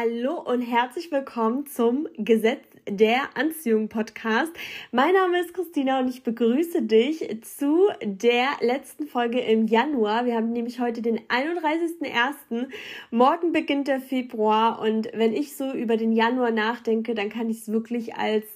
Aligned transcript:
Hallo 0.00 0.40
und 0.40 0.62
herzlich 0.62 1.12
willkommen 1.12 1.66
zum 1.66 2.08
Gesetz 2.16 2.64
der 2.88 3.36
Anziehung 3.36 3.90
Podcast. 3.90 4.50
Mein 4.92 5.12
Name 5.12 5.40
ist 5.40 5.52
Christina 5.52 6.00
und 6.00 6.08
ich 6.08 6.22
begrüße 6.22 6.80
dich 6.80 7.28
zu 7.42 7.88
der 8.02 8.46
letzten 8.62 9.06
Folge 9.06 9.40
im 9.40 9.66
Januar. 9.66 10.24
Wir 10.24 10.36
haben 10.36 10.52
nämlich 10.52 10.80
heute 10.80 11.02
den 11.02 11.20
31.01. 11.28 12.68
Morgen 13.10 13.52
beginnt 13.52 13.88
der 13.88 14.00
Februar 14.00 14.80
und 14.80 15.10
wenn 15.12 15.34
ich 15.34 15.54
so 15.54 15.70
über 15.70 15.98
den 15.98 16.12
Januar 16.12 16.50
nachdenke, 16.50 17.14
dann 17.14 17.28
kann 17.28 17.50
ich 17.50 17.58
es 17.58 17.70
wirklich 17.70 18.14
als 18.14 18.46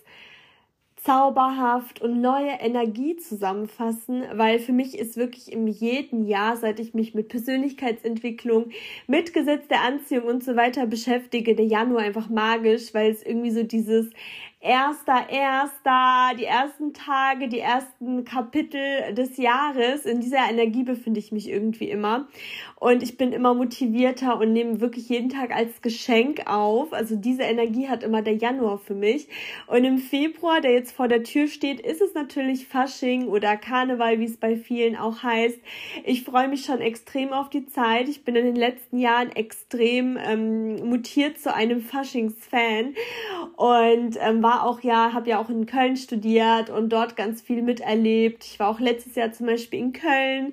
zauberhaft 1.05 2.01
und 2.01 2.23
neue 2.23 2.53
Energie 2.61 3.17
zusammenfassen, 3.17 4.25
weil 4.35 4.59
für 4.59 4.73
mich 4.73 4.99
ist 4.99 5.19
wirklich 5.19 5.53
im 5.53 5.67
jeden 5.67 6.27
Jahr, 6.27 6.57
seit 6.57 6.81
ich 6.81 6.95
mich 6.95 7.15
mit 7.15 7.29
Persönlichkeitsentwicklung, 7.29 8.71
mit 9.07 9.35
Gesetz 9.35 9.69
der 9.69 9.83
Anziehung 9.83 10.25
und 10.25 10.43
so 10.43 10.57
weiter 10.57 10.87
beschäftige, 10.87 11.55
der 11.55 11.67
Januar 11.67 12.03
einfach 12.03 12.31
magisch, 12.31 12.95
weil 12.95 13.11
es 13.11 13.23
irgendwie 13.23 13.51
so 13.51 13.63
dieses 13.63 14.09
erster, 14.65 15.29
erster, 15.29 16.35
die 16.39 16.47
ersten 16.47 16.95
Tage, 16.95 17.49
die 17.49 17.61
ersten 17.61 18.25
Kapitel 18.25 19.13
des 19.13 19.37
Jahres. 19.37 20.07
In 20.07 20.21
dieser 20.21 20.49
Energie 20.51 20.85
befinde 20.85 21.21
ich 21.21 21.33
mich 21.33 21.51
irgendwie 21.51 21.91
immer. 21.91 22.27
Und 22.81 23.03
ich 23.03 23.19
bin 23.19 23.33
immer 23.33 23.53
motivierter 23.53 24.39
und 24.39 24.55
nehme 24.55 24.81
wirklich 24.81 25.11
jeden 25.11 25.29
Tag 25.29 25.55
als 25.55 25.83
Geschenk 25.83 26.47
auf. 26.47 26.95
Also 26.95 27.15
diese 27.15 27.43
Energie 27.43 27.89
hat 27.89 28.03
immer 28.03 28.23
der 28.23 28.37
Januar 28.37 28.79
für 28.79 28.95
mich. 28.95 29.29
Und 29.67 29.85
im 29.85 29.99
Februar, 29.99 30.63
der 30.63 30.73
jetzt 30.73 30.93
vor 30.93 31.09
der 31.09 31.23
Tür 31.23 31.47
steht, 31.47 31.81
ist 31.81 32.01
es 32.01 32.15
natürlich 32.15 32.67
Fasching 32.67 33.29
oder 33.29 33.59
Karneval, 33.59 34.19
wie 34.19 34.25
es 34.25 34.39
bei 34.39 34.57
vielen 34.57 34.97
auch 34.97 35.23
heißt. 35.23 35.59
Ich 36.05 36.25
freue 36.25 36.49
mich 36.49 36.65
schon 36.65 36.81
extrem 36.81 37.35
auf 37.35 37.51
die 37.51 37.67
Zeit. 37.67 38.09
Ich 38.09 38.25
bin 38.25 38.35
in 38.35 38.47
den 38.47 38.57
letzten 38.57 38.99
Jahren 38.99 39.31
extrem 39.33 40.17
ähm, 40.17 40.89
mutiert 40.89 41.39
zu 41.39 41.55
einem 41.55 41.83
Faschings-Fan 41.83 42.95
und 43.57 44.17
ähm, 44.21 44.43
war 44.43 44.54
auch 44.63 44.81
ja, 44.81 45.13
habe 45.13 45.31
ja 45.31 45.41
auch 45.41 45.51
in 45.51 45.67
Köln 45.67 45.97
studiert 45.97 46.71
und 46.71 46.91
dort 46.91 47.17
ganz 47.17 47.43
viel 47.43 47.63
miterlebt. 47.63 48.45
Ich 48.45 48.61
war 48.61 48.69
auch 48.69 48.81
letztes 48.81 49.15
Jahr 49.17 49.33
zum 49.33 49.47
Beispiel 49.47 49.81
in 49.81 49.93
Köln 49.93 50.53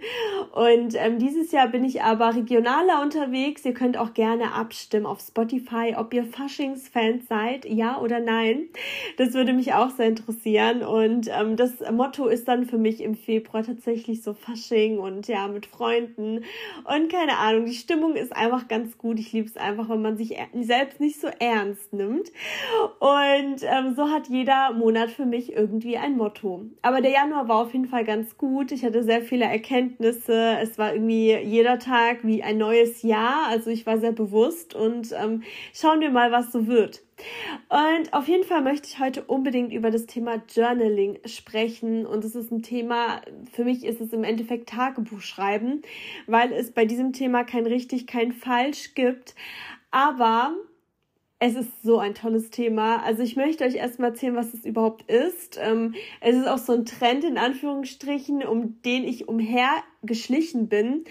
und 0.54 0.96
ähm, 0.96 1.20
dieses 1.20 1.52
Jahr 1.52 1.68
bin 1.68 1.86
ich 1.86 2.02
aber 2.02 2.36
regionaler 2.36 3.02
unterwegs. 3.02 3.64
Ihr 3.66 3.74
könnt 3.74 3.98
auch 3.98 4.14
gerne 4.14 4.54
abstimmen 4.54 5.06
auf 5.06 5.20
Spotify, 5.22 5.96
ob 5.98 6.14
ihr 6.14 6.24
Faschings-Fans 6.24 7.28
seid, 7.28 7.66
ja 7.66 8.00
oder 8.00 8.20
nein. 8.20 8.70
Das 9.18 9.34
würde 9.34 9.54
mich 9.54 9.74
auch 9.74 9.92
sehr 9.92 10.08
interessieren 10.08 10.82
und 10.82 11.30
ähm, 11.30 11.56
das 11.56 11.74
Motto 11.92 12.28
ist 12.28 12.48
dann 12.48 12.66
für 12.66 12.78
mich 12.78 13.02
im 13.02 13.16
Februar 13.16 13.64
tatsächlich 13.64 14.24
so 14.24 14.34
Fasching 14.34 15.00
und 15.00 15.28
ja 15.28 15.48
mit 15.48 15.66
Freunden 15.66 16.44
und 16.84 17.12
keine 17.12 17.38
Ahnung. 17.38 17.66
Die 17.66 17.74
Stimmung 17.74 18.16
ist 18.16 18.36
einfach 18.36 18.68
ganz 18.68 18.98
gut. 18.98 19.20
Ich 19.20 19.32
liebe 19.34 19.48
es 19.48 19.58
einfach, 19.58 19.90
wenn 19.90 20.02
man 20.02 20.18
sich 20.18 20.38
selbst 20.54 21.00
nicht 21.00 21.20
so 21.20 21.28
ernst 21.40 21.94
nimmt 21.94 22.32
und 23.00 23.64
ähm, 23.64 23.91
so 23.95 24.09
hat 24.09 24.28
jeder 24.28 24.73
Monat 24.73 25.11
für 25.11 25.25
mich 25.25 25.53
irgendwie 25.53 25.97
ein 25.97 26.17
Motto. 26.17 26.66
Aber 26.81 27.02
der 27.02 27.11
Januar 27.11 27.47
war 27.47 27.58
auf 27.58 27.73
jeden 27.73 27.88
Fall 27.88 28.06
ganz 28.06 28.38
gut. 28.38 28.72
Ich 28.72 28.83
hatte 28.83 29.03
sehr 29.03 29.22
viele 29.22 29.45
Erkenntnisse. 29.45 30.58
Es 30.61 30.78
war 30.78 30.94
irgendwie 30.94 31.36
jeder 31.38 31.80
Tag 31.80 32.20
wie 32.23 32.44
ein 32.44 32.58
neues 32.58 33.02
Jahr. 33.02 33.48
Also 33.50 33.70
ich 33.70 33.86
war 33.86 33.98
sehr 33.98 34.11
bewusst 34.11 34.75
und 34.75 35.11
ähm, 35.14 35.44
schauen 35.73 36.02
wir 36.02 36.11
mal, 36.11 36.31
was 36.31 36.52
so 36.52 36.67
wird. 36.67 37.02
Und 37.70 38.14
auf 38.14 38.28
jeden 38.28 38.44
Fall 38.44 38.61
möchte 38.61 38.88
ich 38.88 39.00
heute 39.00 39.23
unbedingt 39.23 39.72
über 39.72 39.92
das 39.92 40.05
Thema 40.05 40.42
Journaling 40.53 41.20
sprechen. 41.26 42.05
Und 42.05 42.26
es 42.26 42.36
ist 42.36 42.52
ein 42.52 42.64
Thema, 42.64 43.22
für 43.52 43.64
mich 43.64 43.86
ist 43.86 44.02
es 44.02 44.14
im 44.14 44.23
Endeffekt 44.23 44.70
Tagebuch 44.70 45.22
schreiben, 45.22 45.81
weil 46.28 46.52
es 46.52 46.72
bei 46.72 46.86
diesem 46.86 47.14
Thema 47.14 47.44
kein 47.44 47.66
richtig, 47.66 48.08
kein 48.08 48.31
falsch 48.31 48.94
gibt. 48.95 49.36
Aber 49.92 50.55
es 51.44 51.56
ist 51.56 51.72
so 51.81 51.97
ein 51.97 52.14
tolles 52.14 52.52
Thema. 52.52 53.04
Also 53.04 53.23
ich 53.23 53.36
möchte 53.36 53.64
euch 53.64 53.73
erstmal 53.73 54.11
erzählen, 54.11 54.36
was 54.36 54.54
es 54.54 54.64
überhaupt 54.64 55.10
ist. 55.10 55.60
Ähm, 55.60 55.95
es 56.20 56.36
ist 56.36 56.48
auch 56.48 56.60
so 56.60 56.73
ein 56.73 56.86
Trend 56.86 57.23
in 57.23 57.39
Anführungsstrichen, 57.39 58.43
um 58.43 58.80
den 58.83 59.04
ich 59.04 59.27
umher 59.27 59.70
geschlichen 60.04 60.67
bin, 60.67 61.06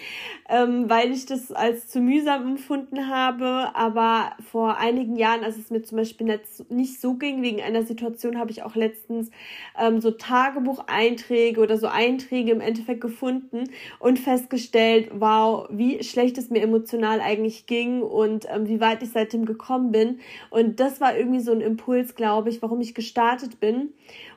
ähm, 0.49 0.89
weil 0.89 1.11
ich 1.11 1.25
das 1.25 1.51
als 1.51 1.87
zu 1.87 2.01
mühsam 2.01 2.45
empfunden 2.47 3.07
habe. 3.07 3.71
Aber 3.73 4.31
vor 4.51 4.77
einigen 4.77 5.15
Jahren, 5.15 5.43
als 5.43 5.57
es 5.57 5.69
mir 5.69 5.81
zum 5.81 5.97
Beispiel 5.97 6.39
nicht 6.69 6.99
so 6.99 7.13
ging, 7.13 7.41
wegen 7.41 7.61
einer 7.61 7.83
Situation, 7.83 8.37
habe 8.37 8.51
ich 8.51 8.63
auch 8.63 8.75
letztens 8.75 9.31
ähm, 9.79 10.01
so 10.01 10.11
Tagebucheinträge 10.11 11.61
oder 11.61 11.77
so 11.77 11.87
Einträge 11.87 12.51
im 12.51 12.61
Endeffekt 12.61 13.01
gefunden 13.01 13.69
und 13.99 14.19
festgestellt, 14.19 15.09
wow, 15.13 15.67
wie 15.71 16.03
schlecht 16.03 16.37
es 16.37 16.49
mir 16.49 16.61
emotional 16.61 17.21
eigentlich 17.21 17.65
ging 17.65 18.01
und 18.01 18.45
ähm, 18.53 18.67
wie 18.67 18.81
weit 18.81 19.03
ich 19.03 19.11
seitdem 19.11 19.45
gekommen 19.45 19.91
bin. 19.91 20.19
Und 20.49 20.79
das 20.79 20.99
war 20.99 21.17
irgendwie 21.17 21.39
so 21.39 21.51
ein 21.51 21.61
Impuls, 21.61 22.15
glaube 22.15 22.49
ich, 22.49 22.61
warum 22.61 22.81
ich 22.81 22.93
gestartet 22.93 23.59
bin. 23.59 23.93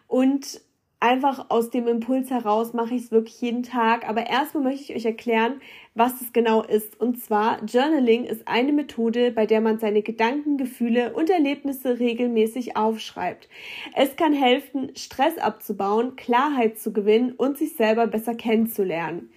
Und 0.06 0.60
einfach 1.04 1.50
aus 1.50 1.68
dem 1.68 1.86
Impuls 1.86 2.30
heraus 2.30 2.72
mache 2.72 2.94
ich 2.94 3.04
es 3.04 3.10
wirklich 3.10 3.38
jeden 3.42 3.62
Tag. 3.62 4.08
Aber 4.08 4.26
erstmal 4.26 4.64
möchte 4.64 4.84
ich 4.84 4.96
euch 4.96 5.04
erklären, 5.04 5.60
was 5.94 6.22
es 6.22 6.32
genau 6.32 6.62
ist. 6.62 6.98
Und 6.98 7.22
zwar, 7.22 7.62
Journaling 7.62 8.24
ist 8.24 8.48
eine 8.48 8.72
Methode, 8.72 9.30
bei 9.30 9.44
der 9.44 9.60
man 9.60 9.78
seine 9.78 10.00
Gedanken, 10.00 10.56
Gefühle 10.56 11.12
und 11.12 11.28
Erlebnisse 11.28 12.00
regelmäßig 12.00 12.78
aufschreibt. 12.78 13.50
Es 13.94 14.16
kann 14.16 14.32
helfen, 14.32 14.96
Stress 14.96 15.36
abzubauen, 15.36 16.16
Klarheit 16.16 16.78
zu 16.78 16.90
gewinnen 16.94 17.32
und 17.32 17.58
sich 17.58 17.76
selber 17.76 18.06
besser 18.06 18.34
kennenzulernen. 18.34 19.28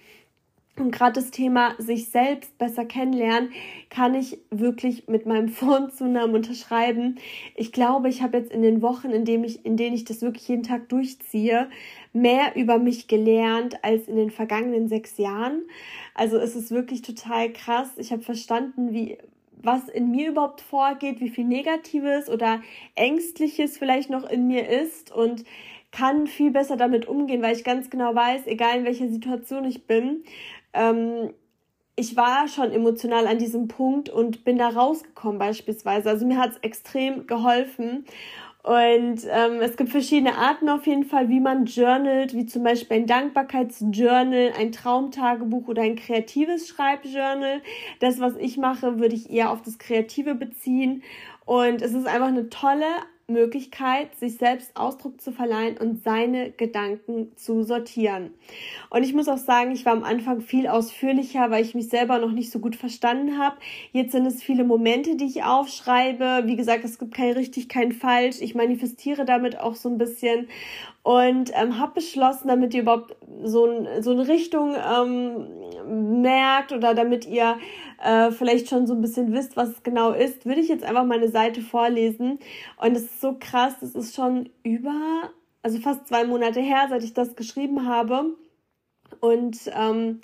Und 0.78 0.92
gerade 0.92 1.20
das 1.20 1.30
Thema 1.30 1.74
sich 1.78 2.08
selbst 2.08 2.56
besser 2.58 2.84
kennenlernen, 2.84 3.50
kann 3.90 4.14
ich 4.14 4.38
wirklich 4.50 5.08
mit 5.08 5.26
meinem 5.26 5.48
Vorzunamen 5.48 6.34
unterschreiben. 6.34 7.18
Ich 7.54 7.72
glaube, 7.72 8.08
ich 8.08 8.22
habe 8.22 8.38
jetzt 8.38 8.52
in 8.52 8.62
den 8.62 8.82
Wochen, 8.82 9.10
in, 9.10 9.24
dem 9.24 9.44
ich, 9.44 9.64
in 9.64 9.76
denen 9.76 9.94
ich 9.94 10.04
das 10.04 10.22
wirklich 10.22 10.48
jeden 10.48 10.62
Tag 10.62 10.88
durchziehe, 10.88 11.68
mehr 12.12 12.56
über 12.56 12.78
mich 12.78 13.08
gelernt 13.08 13.82
als 13.84 14.08
in 14.08 14.16
den 14.16 14.30
vergangenen 14.30 14.88
sechs 14.88 15.18
Jahren. 15.18 15.62
Also 16.14 16.38
es 16.38 16.54
ist 16.56 16.70
wirklich 16.70 17.02
total 17.02 17.52
krass. 17.52 17.90
Ich 17.96 18.12
habe 18.12 18.22
verstanden, 18.22 18.92
wie, 18.92 19.18
was 19.62 19.88
in 19.88 20.10
mir 20.10 20.30
überhaupt 20.30 20.60
vorgeht, 20.60 21.20
wie 21.20 21.30
viel 21.30 21.44
Negatives 21.44 22.28
oder 22.28 22.62
Ängstliches 22.94 23.78
vielleicht 23.78 24.10
noch 24.10 24.28
in 24.28 24.46
mir 24.46 24.68
ist 24.68 25.12
und 25.12 25.44
kann 25.90 26.26
viel 26.26 26.50
besser 26.50 26.76
damit 26.76 27.08
umgehen, 27.08 27.42
weil 27.42 27.56
ich 27.56 27.64
ganz 27.64 27.88
genau 27.88 28.14
weiß, 28.14 28.46
egal 28.46 28.80
in 28.80 28.84
welcher 28.84 29.08
Situation 29.08 29.64
ich 29.64 29.86
bin, 29.86 30.22
ähm, 30.72 31.30
ich 31.96 32.16
war 32.16 32.46
schon 32.46 32.70
emotional 32.70 33.26
an 33.26 33.38
diesem 33.38 33.66
Punkt 33.66 34.08
und 34.08 34.44
bin 34.44 34.56
da 34.56 34.68
rausgekommen 34.68 35.38
beispielsweise. 35.38 36.08
Also 36.08 36.26
mir 36.26 36.38
hat 36.38 36.52
es 36.52 36.58
extrem 36.58 37.26
geholfen. 37.26 38.04
Und 38.62 39.20
ähm, 39.30 39.60
es 39.60 39.76
gibt 39.76 39.90
verschiedene 39.90 40.36
Arten 40.36 40.68
auf 40.68 40.86
jeden 40.86 41.04
Fall, 41.04 41.28
wie 41.28 41.40
man 41.40 41.64
journalt, 41.64 42.34
wie 42.34 42.46
zum 42.46 42.64
Beispiel 42.64 42.98
ein 42.98 43.06
Dankbarkeitsjournal, 43.06 44.52
ein 44.58 44.72
Traumtagebuch 44.72 45.68
oder 45.68 45.82
ein 45.82 45.96
kreatives 45.96 46.68
Schreibjournal. 46.68 47.62
Das, 48.00 48.20
was 48.20 48.36
ich 48.36 48.58
mache, 48.58 49.00
würde 49.00 49.14
ich 49.14 49.30
eher 49.30 49.50
auf 49.50 49.62
das 49.62 49.78
Kreative 49.78 50.34
beziehen. 50.34 51.02
Und 51.46 51.82
es 51.82 51.94
ist 51.94 52.06
einfach 52.06 52.28
eine 52.28 52.50
tolle 52.50 52.84
Möglichkeit, 53.30 54.14
sich 54.16 54.38
selbst 54.38 54.74
Ausdruck 54.74 55.20
zu 55.20 55.32
verleihen 55.32 55.76
und 55.76 56.02
seine 56.02 56.50
Gedanken 56.50 57.36
zu 57.36 57.62
sortieren. 57.62 58.30
Und 58.88 59.02
ich 59.02 59.12
muss 59.12 59.28
auch 59.28 59.36
sagen, 59.36 59.70
ich 59.72 59.84
war 59.84 59.92
am 59.92 60.02
Anfang 60.02 60.40
viel 60.40 60.66
ausführlicher, 60.66 61.50
weil 61.50 61.62
ich 61.62 61.74
mich 61.74 61.90
selber 61.90 62.18
noch 62.18 62.32
nicht 62.32 62.50
so 62.50 62.58
gut 62.58 62.74
verstanden 62.74 63.38
habe. 63.38 63.58
Jetzt 63.92 64.12
sind 64.12 64.24
es 64.24 64.42
viele 64.42 64.64
Momente, 64.64 65.16
die 65.16 65.26
ich 65.26 65.44
aufschreibe. 65.44 66.44
Wie 66.46 66.56
gesagt, 66.56 66.84
es 66.84 66.98
gibt 66.98 67.12
kein 67.12 67.34
richtig, 67.34 67.68
kein 67.68 67.92
falsch. 67.92 68.40
Ich 68.40 68.54
manifestiere 68.54 69.26
damit 69.26 69.60
auch 69.60 69.74
so 69.74 69.90
ein 69.90 69.98
bisschen 69.98 70.48
und 71.08 71.52
ähm, 71.54 71.78
habe 71.78 71.94
beschlossen, 71.94 72.48
damit 72.48 72.74
ihr 72.74 72.82
überhaupt 72.82 73.16
so, 73.42 73.64
ein, 73.64 74.02
so 74.02 74.10
eine 74.10 74.28
Richtung 74.28 74.74
ähm, 74.76 76.20
merkt 76.20 76.70
oder 76.70 76.92
damit 76.92 77.24
ihr 77.24 77.56
äh, 78.04 78.30
vielleicht 78.30 78.68
schon 78.68 78.86
so 78.86 78.92
ein 78.92 79.00
bisschen 79.00 79.32
wisst, 79.32 79.56
was 79.56 79.70
es 79.70 79.82
genau 79.82 80.12
ist, 80.12 80.44
würde 80.44 80.60
ich 80.60 80.68
jetzt 80.68 80.84
einfach 80.84 81.06
meine 81.06 81.30
Seite 81.30 81.62
vorlesen. 81.62 82.38
Und 82.76 82.94
es 82.94 83.04
ist 83.04 83.22
so 83.22 83.34
krass, 83.40 83.76
das 83.80 83.94
ist 83.94 84.14
schon 84.14 84.50
über, 84.62 85.30
also 85.62 85.78
fast 85.78 86.06
zwei 86.08 86.24
Monate 86.24 86.60
her, 86.60 86.88
seit 86.90 87.02
ich 87.02 87.14
das 87.14 87.36
geschrieben 87.36 87.86
habe. 87.88 88.34
Und 89.20 89.60
ähm, 89.74 90.20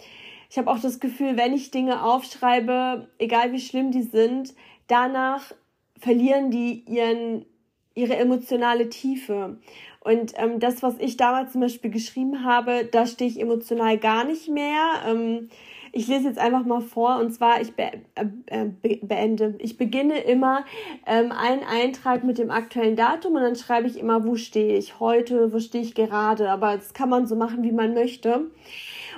ich 0.50 0.58
habe 0.58 0.70
auch 0.70 0.80
das 0.80 1.00
Gefühl, 1.00 1.38
wenn 1.38 1.54
ich 1.54 1.70
Dinge 1.70 2.04
aufschreibe, 2.04 3.08
egal 3.16 3.52
wie 3.52 3.60
schlimm 3.60 3.90
die 3.90 4.02
sind, 4.02 4.52
danach 4.88 5.50
verlieren 5.98 6.50
die 6.50 6.84
ihren, 6.86 7.46
ihre 7.94 8.16
emotionale 8.16 8.90
Tiefe. 8.90 9.56
Und 10.04 10.34
ähm, 10.36 10.60
das, 10.60 10.82
was 10.82 10.96
ich 10.98 11.16
damals 11.16 11.52
zum 11.52 11.62
Beispiel 11.62 11.90
geschrieben 11.90 12.44
habe, 12.44 12.84
da 12.90 13.06
stehe 13.06 13.30
ich 13.30 13.40
emotional 13.40 13.98
gar 13.98 14.24
nicht 14.24 14.48
mehr. 14.48 15.02
Ähm, 15.08 15.48
ich 15.92 16.08
lese 16.08 16.28
jetzt 16.28 16.38
einfach 16.38 16.64
mal 16.64 16.80
vor 16.80 17.18
und 17.20 17.32
zwar, 17.32 17.60
ich 17.60 17.74
be 17.74 17.90
äh, 18.16 18.66
be 18.82 18.98
beende, 19.00 19.54
ich 19.58 19.78
beginne 19.78 20.18
immer 20.18 20.64
ähm, 21.06 21.32
einen 21.32 21.62
Eintrag 21.62 22.24
mit 22.24 22.36
dem 22.38 22.50
aktuellen 22.50 22.96
Datum 22.96 23.36
und 23.36 23.42
dann 23.42 23.56
schreibe 23.56 23.86
ich 23.86 23.98
immer, 23.98 24.26
wo 24.26 24.34
stehe 24.34 24.76
ich 24.76 24.98
heute, 25.00 25.52
wo 25.52 25.60
stehe 25.60 25.84
ich 25.84 25.94
gerade. 25.94 26.50
Aber 26.50 26.76
das 26.76 26.94
kann 26.94 27.08
man 27.08 27.26
so 27.26 27.36
machen, 27.36 27.62
wie 27.62 27.72
man 27.72 27.94
möchte. 27.94 28.50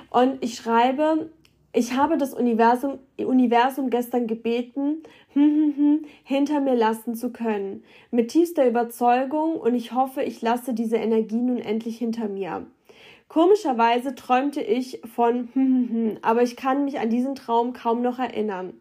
Und 0.09 0.37
ich 0.41 0.55
schreibe, 0.55 1.29
Ich 1.73 1.93
habe 1.93 2.17
das 2.17 2.33
Universum, 2.33 2.99
Universum 3.17 3.89
gestern 3.89 4.25
gebeten, 4.25 5.03
hm, 5.33 5.43
hm, 5.43 5.73
hm, 5.77 6.05
hinter 6.23 6.59
mir 6.59 6.75
lassen 6.75 7.13
zu 7.15 7.31
können. 7.31 7.83
Mit 8.09 8.29
tiefster 8.29 8.67
Überzeugung 8.67 9.55
und 9.55 9.75
ich 9.75 9.91
hoffe, 9.91 10.23
ich 10.23 10.41
lasse 10.41 10.73
diese 10.73 10.97
Energie 10.97 11.41
nun 11.41 11.59
endlich 11.59 11.97
hinter 11.97 12.29
mir. 12.29 12.65
Komischerweise 13.27 14.15
träumte 14.15 14.61
ich 14.61 15.01
von, 15.13 15.49
hm, 15.53 15.53
hm, 15.53 15.89
hm, 15.89 16.17
aber 16.21 16.43
ich 16.43 16.55
kann 16.55 16.85
mich 16.85 16.99
an 16.99 17.09
diesen 17.09 17.35
Traum 17.35 17.73
kaum 17.73 18.01
noch 18.01 18.19
erinnern. 18.19 18.79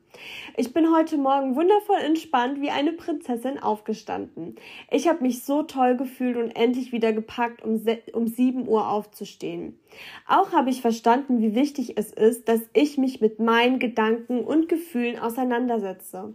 Ich 0.57 0.73
bin 0.73 0.95
heute 0.95 1.19
Morgen 1.19 1.57
wundervoll 1.57 1.99
entspannt 1.99 2.61
wie 2.61 2.71
eine 2.71 2.93
Prinzessin 2.93 3.59
aufgestanden. 3.59 4.57
Ich 4.91 5.09
habe 5.09 5.23
mich 5.23 5.45
so 5.45 5.63
toll 5.63 5.97
gefühlt 5.97 6.37
und 6.37 6.53
endlich 6.53 6.93
wieder 6.93 7.13
gepackt, 7.13 7.63
um, 7.63 7.85
um 8.15 8.27
7 8.27 8.67
Uhr 8.67 8.89
aufzustehen. 8.89 9.79
Auch 10.27 10.53
habe 10.53 10.71
ich 10.71 10.81
verstanden, 10.81 11.41
wie 11.41 11.55
wichtig 11.55 11.99
es 11.99 12.13
ist, 12.13 12.49
dass 12.49 12.61
ich 12.73 12.97
mich 12.97 13.21
mit 13.21 13.41
meinen 13.41 13.79
Gedanken 13.79 14.41
und 14.41 14.69
Gefühlen 14.69 15.19
auseinandersetze. 15.19 16.35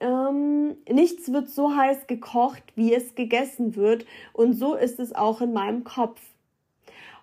Ähm, 0.00 0.76
nichts 0.90 1.32
wird 1.32 1.50
so 1.50 1.76
heiß 1.76 2.06
gekocht, 2.06 2.64
wie 2.74 2.94
es 2.94 3.14
gegessen 3.14 3.76
wird, 3.76 4.06
und 4.32 4.54
so 4.54 4.74
ist 4.74 4.98
es 4.98 5.14
auch 5.14 5.40
in 5.40 5.52
meinem 5.52 5.84
Kopf. 5.84 6.20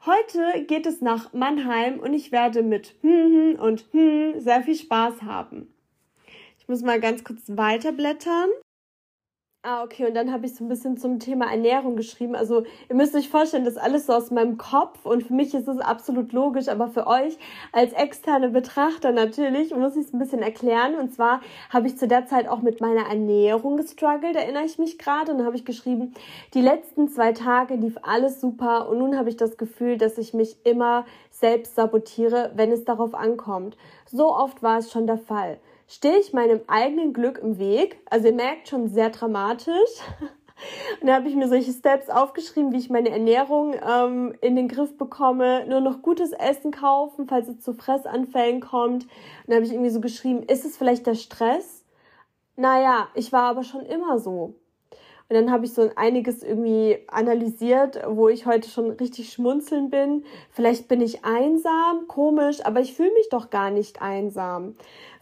Heute 0.07 0.63
geht 0.63 0.85
es 0.85 1.01
nach 1.01 1.33
Mannheim 1.33 1.99
und 1.99 2.13
ich 2.13 2.31
werde 2.31 2.63
mit 2.63 2.95
hm 3.01 3.57
und 3.59 3.87
hm 3.91 4.39
sehr 4.39 4.63
viel 4.63 4.75
Spaß 4.75 5.23
haben. 5.23 5.67
Ich 6.57 6.69
muss 6.69 6.81
mal 6.81 7.01
ganz 7.01 7.25
kurz 7.25 7.41
weiterblättern. 7.47 8.49
Ah, 9.69 9.83
okay, 9.83 10.07
und 10.07 10.13
dann 10.13 10.31
habe 10.31 10.45
ich 10.45 10.55
so 10.55 10.63
ein 10.63 10.69
bisschen 10.69 10.95
zum 10.95 11.19
Thema 11.19 11.51
Ernährung 11.51 11.97
geschrieben. 11.97 12.35
Also 12.35 12.63
ihr 12.87 12.95
müsst 12.95 13.13
euch 13.15 13.27
vorstellen, 13.27 13.65
das 13.65 13.73
ist 13.73 13.81
alles 13.81 14.05
so 14.05 14.13
aus 14.13 14.31
meinem 14.31 14.57
Kopf 14.57 15.05
und 15.05 15.23
für 15.23 15.33
mich 15.33 15.53
ist 15.53 15.67
es 15.67 15.79
absolut 15.79 16.31
logisch, 16.31 16.69
aber 16.69 16.87
für 16.87 17.05
euch 17.05 17.37
als 17.73 17.91
externe 17.91 18.47
Betrachter 18.47 19.11
natürlich 19.11 19.75
muss 19.75 19.97
ich 19.97 20.05
es 20.05 20.13
ein 20.13 20.19
bisschen 20.19 20.41
erklären. 20.41 20.95
Und 20.95 21.13
zwar 21.13 21.41
habe 21.69 21.87
ich 21.87 21.97
zu 21.97 22.07
der 22.07 22.27
Zeit 22.27 22.47
auch 22.47 22.61
mit 22.61 22.79
meiner 22.79 23.09
Ernährung 23.09 23.75
gestruggelt, 23.75 24.37
erinnere 24.37 24.63
ich 24.63 24.79
mich 24.79 24.97
gerade. 24.97 25.33
Und 25.33 25.39
dann 25.39 25.47
habe 25.47 25.57
ich 25.57 25.65
geschrieben, 25.65 26.13
die 26.53 26.61
letzten 26.61 27.09
zwei 27.09 27.33
Tage 27.33 27.75
lief 27.75 27.97
alles 28.03 28.39
super 28.39 28.87
und 28.87 28.99
nun 28.99 29.17
habe 29.17 29.27
ich 29.27 29.35
das 29.35 29.57
Gefühl, 29.57 29.97
dass 29.97 30.17
ich 30.17 30.33
mich 30.33 30.55
immer 30.63 31.05
selbst 31.29 31.75
sabotiere, 31.75 32.53
wenn 32.55 32.71
es 32.71 32.85
darauf 32.85 33.13
ankommt. 33.13 33.75
So 34.05 34.33
oft 34.33 34.63
war 34.63 34.77
es 34.77 34.93
schon 34.93 35.07
der 35.07 35.17
Fall 35.17 35.59
stehe 35.87 36.19
ich 36.19 36.33
meinem 36.33 36.61
eigenen 36.67 37.13
Glück 37.13 37.39
im 37.39 37.57
Weg. 37.57 37.99
Also 38.09 38.27
ihr 38.27 38.33
merkt 38.33 38.67
schon 38.67 38.89
sehr 38.89 39.09
dramatisch. 39.09 39.73
Und 41.01 41.07
da 41.07 41.15
habe 41.15 41.29
ich 41.29 41.35
mir 41.35 41.47
solche 41.47 41.71
Steps 41.71 42.09
aufgeschrieben, 42.09 42.71
wie 42.71 42.77
ich 42.77 42.89
meine 42.89 43.09
Ernährung 43.09 43.75
ähm, 43.75 44.35
in 44.41 44.55
den 44.55 44.67
Griff 44.67 44.97
bekomme, 44.97 45.65
nur 45.67 45.81
noch 45.81 46.01
gutes 46.01 46.31
Essen 46.31 46.71
kaufen, 46.71 47.27
falls 47.27 47.47
es 47.47 47.59
zu 47.59 47.73
Fressanfällen 47.73 48.59
kommt. 48.59 49.03
Und 49.03 49.09
da 49.47 49.55
habe 49.55 49.65
ich 49.65 49.71
irgendwie 49.71 49.91
so 49.91 50.01
geschrieben, 50.01 50.43
ist 50.43 50.65
es 50.65 50.75
vielleicht 50.75 51.05
der 51.05 51.15
Stress? 51.15 51.85
Naja, 52.55 53.07
ich 53.13 53.31
war 53.31 53.43
aber 53.43 53.63
schon 53.63 53.85
immer 53.85 54.17
so. 54.17 54.55
Und 55.29 55.35
dann 55.35 55.51
habe 55.51 55.65
ich 55.65 55.73
so 55.73 55.89
einiges 55.95 56.41
irgendwie 56.41 56.99
analysiert, 57.07 57.99
wo 58.07 58.29
ich 58.29 58.45
heute 58.45 58.69
schon 58.69 58.91
richtig 58.91 59.33
schmunzeln 59.33 59.89
bin. 59.89 60.23
Vielleicht 60.51 60.87
bin 60.87 61.01
ich 61.01 61.25
einsam, 61.25 62.07
komisch, 62.07 62.65
aber 62.65 62.79
ich 62.79 62.93
fühle 62.93 63.11
mich 63.13 63.27
doch 63.29 63.49
gar 63.49 63.69
nicht 63.69 64.01
einsam. 64.01 64.75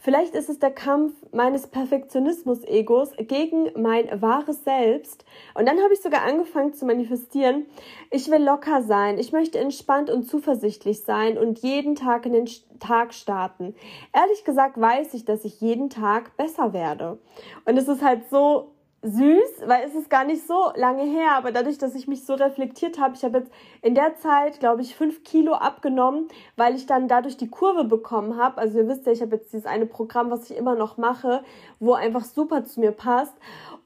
Vielleicht 0.05 0.35
ist 0.35 0.49
es 0.49 0.59
der 0.59 0.69
Kampf 0.69 1.13
meines 1.31 1.65
Perfektionismus-Egos 1.65 3.13
gegen 3.17 3.71
mein 3.75 4.21
wahres 4.21 4.63
Selbst. 4.63 5.25
Und 5.55 5.67
dann 5.67 5.79
habe 5.81 5.93
ich 5.93 6.01
sogar 6.01 6.21
angefangen 6.21 6.73
zu 6.73 6.85
manifestieren. 6.85 7.65
Ich 8.11 8.29
will 8.29 8.43
locker 8.43 8.83
sein. 8.83 9.17
Ich 9.17 9.31
möchte 9.31 9.57
entspannt 9.57 10.11
und 10.11 10.29
zuversichtlich 10.29 11.01
sein 11.01 11.39
und 11.39 11.57
jeden 11.63 11.95
Tag 11.95 12.27
in 12.27 12.33
den 12.33 12.47
Tag 12.79 13.15
starten. 13.15 13.73
Ehrlich 14.13 14.43
gesagt 14.43 14.79
weiß 14.79 15.15
ich, 15.15 15.25
dass 15.25 15.43
ich 15.43 15.59
jeden 15.59 15.89
Tag 15.89 16.37
besser 16.37 16.73
werde. 16.73 17.17
Und 17.65 17.75
es 17.75 17.87
ist 17.87 18.03
halt 18.03 18.29
so 18.29 18.74
süß, 19.05 19.67
weil 19.67 19.85
es 19.85 19.93
ist 19.93 20.09
gar 20.09 20.25
nicht 20.25 20.45
so 20.47 20.71
lange 20.75 21.03
her, 21.03 21.33
aber 21.35 21.51
dadurch, 21.51 21.77
dass 21.77 21.93
ich 21.93 22.07
mich 22.07 22.25
so 22.25 22.33
reflektiert 22.33 22.99
habe, 22.99 23.15
ich 23.15 23.23
habe 23.23 23.39
jetzt 23.39 23.51
in 23.83 23.93
der 23.93 24.15
Zeit, 24.15 24.59
glaube 24.59 24.81
ich, 24.81 24.95
fünf 24.95 25.23
Kilo 25.23 25.53
abgenommen, 25.53 26.27
weil 26.55 26.75
ich 26.75 26.87
dann 26.87 27.07
dadurch 27.07 27.37
die 27.37 27.49
Kurve 27.49 27.83
bekommen 27.83 28.37
habe. 28.37 28.57
Also 28.57 28.79
ihr 28.79 28.87
wisst 28.87 29.05
ja, 29.05 29.11
ich 29.11 29.21
habe 29.21 29.35
jetzt 29.35 29.53
dieses 29.53 29.67
eine 29.67 29.85
Programm, 29.85 30.31
was 30.31 30.49
ich 30.49 30.57
immer 30.57 30.75
noch 30.75 30.97
mache, 30.97 31.43
wo 31.79 31.93
einfach 31.93 32.23
super 32.23 32.65
zu 32.65 32.79
mir 32.79 32.91
passt. 32.91 33.35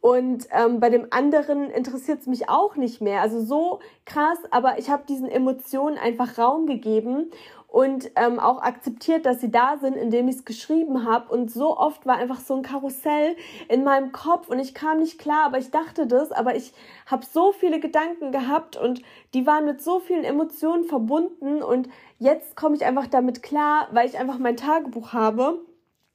Und 0.02 0.48
ähm, 0.52 0.80
bei 0.80 0.90
dem 0.90 1.08
anderen 1.10 1.70
interessiert 1.70 2.22
es 2.22 2.28
mich 2.28 2.48
auch 2.48 2.78
nicht 2.78 3.02
mehr. 3.02 3.22
Also 3.22 3.42
so 3.42 3.80
krass, 4.06 4.38
aber 4.52 4.80
ich 4.80 4.90
habe 4.90 5.04
diesen 5.10 5.28
Emotionen 5.28 5.98
einfach 5.98 6.38
Raum 6.38 6.66
gegeben 6.66 7.30
und 7.72 8.10
ähm, 8.16 8.40
auch 8.40 8.62
akzeptiert, 8.62 9.26
dass 9.26 9.42
sie 9.42 9.52
da 9.52 9.78
sind, 9.80 9.96
indem 9.96 10.28
ich 10.28 10.38
es 10.38 10.46
geschrieben 10.46 11.06
habe. 11.06 11.32
Und 11.32 11.52
so 11.52 11.78
oft 11.78 12.06
war 12.06 12.18
einfach 12.18 12.40
so 12.40 12.56
ein 12.56 12.64
Karussell 12.64 13.36
in 13.68 13.84
meinem 13.84 14.12
Kopf 14.12 14.50
und 14.50 14.60
ich 14.60 14.74
kam 14.74 15.00
nicht 15.00 15.20
klar, 15.20 15.46
aber 15.46 15.60
ich 15.60 15.70
dachte 15.70 16.08
das, 16.08 16.32
aber 16.32 16.56
ich 16.56 16.74
habe 17.06 17.26
so 17.26 17.52
viele 17.52 17.80
Gedanken 17.80 18.32
gehabt 18.32 18.76
und 18.76 19.02
die 19.34 19.46
waren 19.46 19.66
mit 19.66 19.82
so 19.82 20.00
vielen 20.00 20.24
Emotionen 20.24 20.86
verbunden 20.86 21.62
und 21.62 21.90
jetzt 22.18 22.56
komme 22.56 22.76
ich 22.76 22.86
einfach 22.86 23.08
damit 23.08 23.44
klar, 23.44 23.88
weil 23.92 24.08
ich 24.08 24.18
einfach 24.18 24.40
mein 24.40 24.58
Tagebuch 24.58 25.14
habe 25.14 25.60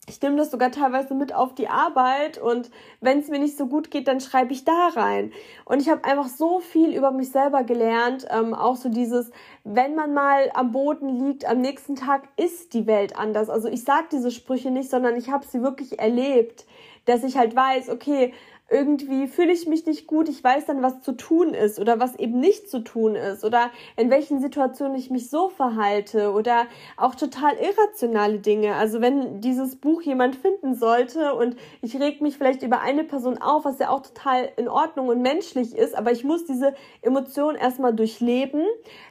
ich 0.07 0.21
nehme 0.21 0.37
das 0.37 0.51
sogar 0.51 0.71
teilweise 0.71 1.15
mit 1.15 1.35
auf 1.35 1.55
die 1.55 1.69
Arbeit 1.69 2.37
und 2.39 2.71
wenn 3.01 3.21
es 3.21 3.29
mir 3.29 3.39
nicht 3.39 3.57
so 3.57 3.67
gut 3.67 3.91
geht, 3.91 4.07
dann 4.07 4.21
schreibe 4.21 4.53
ich 4.53 4.65
da 4.65 4.89
rein. 4.95 5.33
Und 5.65 5.81
ich 5.81 5.89
habe 5.89 6.05
einfach 6.05 6.29
so 6.29 6.61
viel 6.61 6.95
über 6.95 7.11
mich 7.11 7.31
selber 7.31 7.65
gelernt, 7.65 8.27
ähm, 8.31 8.53
auch 8.53 8.77
so 8.77 8.91
dieses, 8.91 9.31
wenn 9.65 9.95
man 9.95 10.13
mal 10.13 10.51
am 10.55 10.73
Boden 10.73 11.09
liegt, 11.09 11.47
am 11.47 11.61
nächsten 11.61 11.97
Tag 11.97 12.29
ist 12.37 12.75
die 12.75 12.87
Welt 12.87 13.17
anders. 13.17 13.49
Also 13.49 13.69
ich 13.69 13.85
sage 13.85 14.09
diese 14.13 14.31
Sprüche 14.31 14.71
nicht, 14.71 14.91
sondern 14.91 15.17
ich 15.17 15.31
habe 15.31 15.47
sie 15.47 15.63
wirklich 15.63 15.99
erlebt, 15.99 16.67
dass 17.07 17.25
ich 17.25 17.37
halt 17.37 17.57
weiß, 17.57 17.89
okay, 17.89 18.33
irgendwie 18.71 19.27
fühle 19.27 19.53
ich 19.53 19.67
mich 19.67 19.85
nicht 19.85 20.07
gut, 20.07 20.29
ich 20.29 20.43
weiß 20.43 20.65
dann, 20.67 20.83
was 20.83 21.03
zu 21.03 21.13
tun 21.13 21.53
ist 21.53 21.79
oder 21.79 22.01
was 22.01 22.17
eben 22.17 22.41
nicht 22.41 22.71
zu 22.71 22.81
tun 22.81 23.15
ist 23.15 23.45
oder 23.45 23.71
in 23.97 24.11
welchen 24.11 24.41
Situationen 24.41 24.97
ich 24.97 25.11
mich 25.11 25.29
so 25.29 25.51
verhalte 25.51 26.33
oder 26.33 26.67
auch 26.97 27.15
total 27.15 27.53
irrationale 27.57 28.39
Dinge. 28.39 28.75
Also 28.75 29.03
wenn 29.03 29.41
dieses 29.43 29.77
Buch 29.77 30.01
jemand 30.03 30.37
finden 30.37 30.75
sollte 30.75 31.35
und 31.35 31.57
ich 31.83 32.01
reg 32.01 32.23
mich 32.23 32.39
vielleicht 32.39 32.63
über 32.63 32.81
eine 32.81 33.05
Person 33.05 33.37
auf, 33.39 33.67
was 33.67 33.79
ja 33.79 33.91
auch 33.91 34.01
total 34.01 34.51
in 34.57 34.69
Ordnung 34.69 35.09
und 35.09 35.21
menschlich 35.21 35.77
ist, 35.77 35.95
aber 35.95 36.13
ich 36.13 36.25
muss 36.25 36.47
diese 36.47 36.75
Emotion 37.03 37.57
erstmal 37.57 37.95
durchleben, 37.95 38.65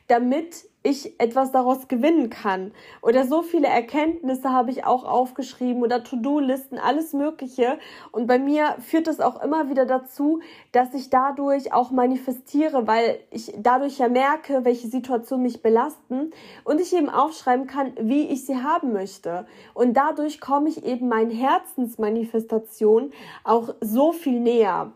damit 0.07 0.65
ich 0.83 1.17
etwas 1.19 1.51
daraus 1.53 1.87
gewinnen 1.87 2.29
kann. 2.29 2.73
Oder 3.01 3.25
so 3.25 3.41
viele 3.41 3.67
Erkenntnisse 3.67 4.51
habe 4.51 4.69
ich 4.69 4.85
auch 4.85 5.05
aufgeschrieben 5.05 5.81
oder 5.81 6.03
To-Do-Listen, 6.03 6.77
alles 6.77 7.13
Mögliche. 7.13 7.79
Und 8.11 8.27
bei 8.27 8.37
mir 8.37 8.75
führt 8.79 9.07
das 9.07 9.21
auch 9.21 9.41
immer 9.41 9.69
wieder 9.69 9.85
dazu, 9.85 10.41
dass 10.73 10.93
ich 10.93 11.09
dadurch 11.09 11.71
auch 11.71 11.91
manifestiere, 11.91 12.85
weil 12.85 13.19
ich 13.31 13.53
dadurch 13.57 13.97
ja 13.97 14.09
merke, 14.09 14.65
welche 14.65 14.87
Situationen 14.87 15.43
mich 15.43 15.61
belasten 15.61 16.31
und 16.65 16.81
ich 16.81 16.93
eben 16.93 17.09
aufschreiben 17.09 17.65
kann, 17.65 17.93
wie 17.99 18.27
ich 18.27 18.45
sie 18.45 18.57
haben 18.57 18.91
möchte. 18.91 19.47
Und 19.73 19.95
dadurch 19.95 20.41
komme 20.41 20.67
ich 20.67 20.83
eben 20.83 21.07
meinen 21.07 21.31
Herzensmanifestation 21.31 23.13
auch 23.45 23.73
so 23.79 24.11
viel 24.11 24.41
näher. 24.41 24.91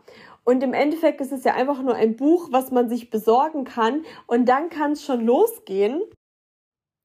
Und 0.48 0.62
im 0.62 0.72
Endeffekt 0.72 1.20
ist 1.20 1.30
es 1.30 1.44
ja 1.44 1.52
einfach 1.52 1.82
nur 1.82 1.94
ein 1.94 2.16
Buch, 2.16 2.48
was 2.50 2.70
man 2.70 2.88
sich 2.88 3.10
besorgen 3.10 3.64
kann 3.64 4.06
und 4.26 4.48
dann 4.48 4.70
kann 4.70 4.92
es 4.92 5.04
schon 5.04 5.26
losgehen. 5.26 6.00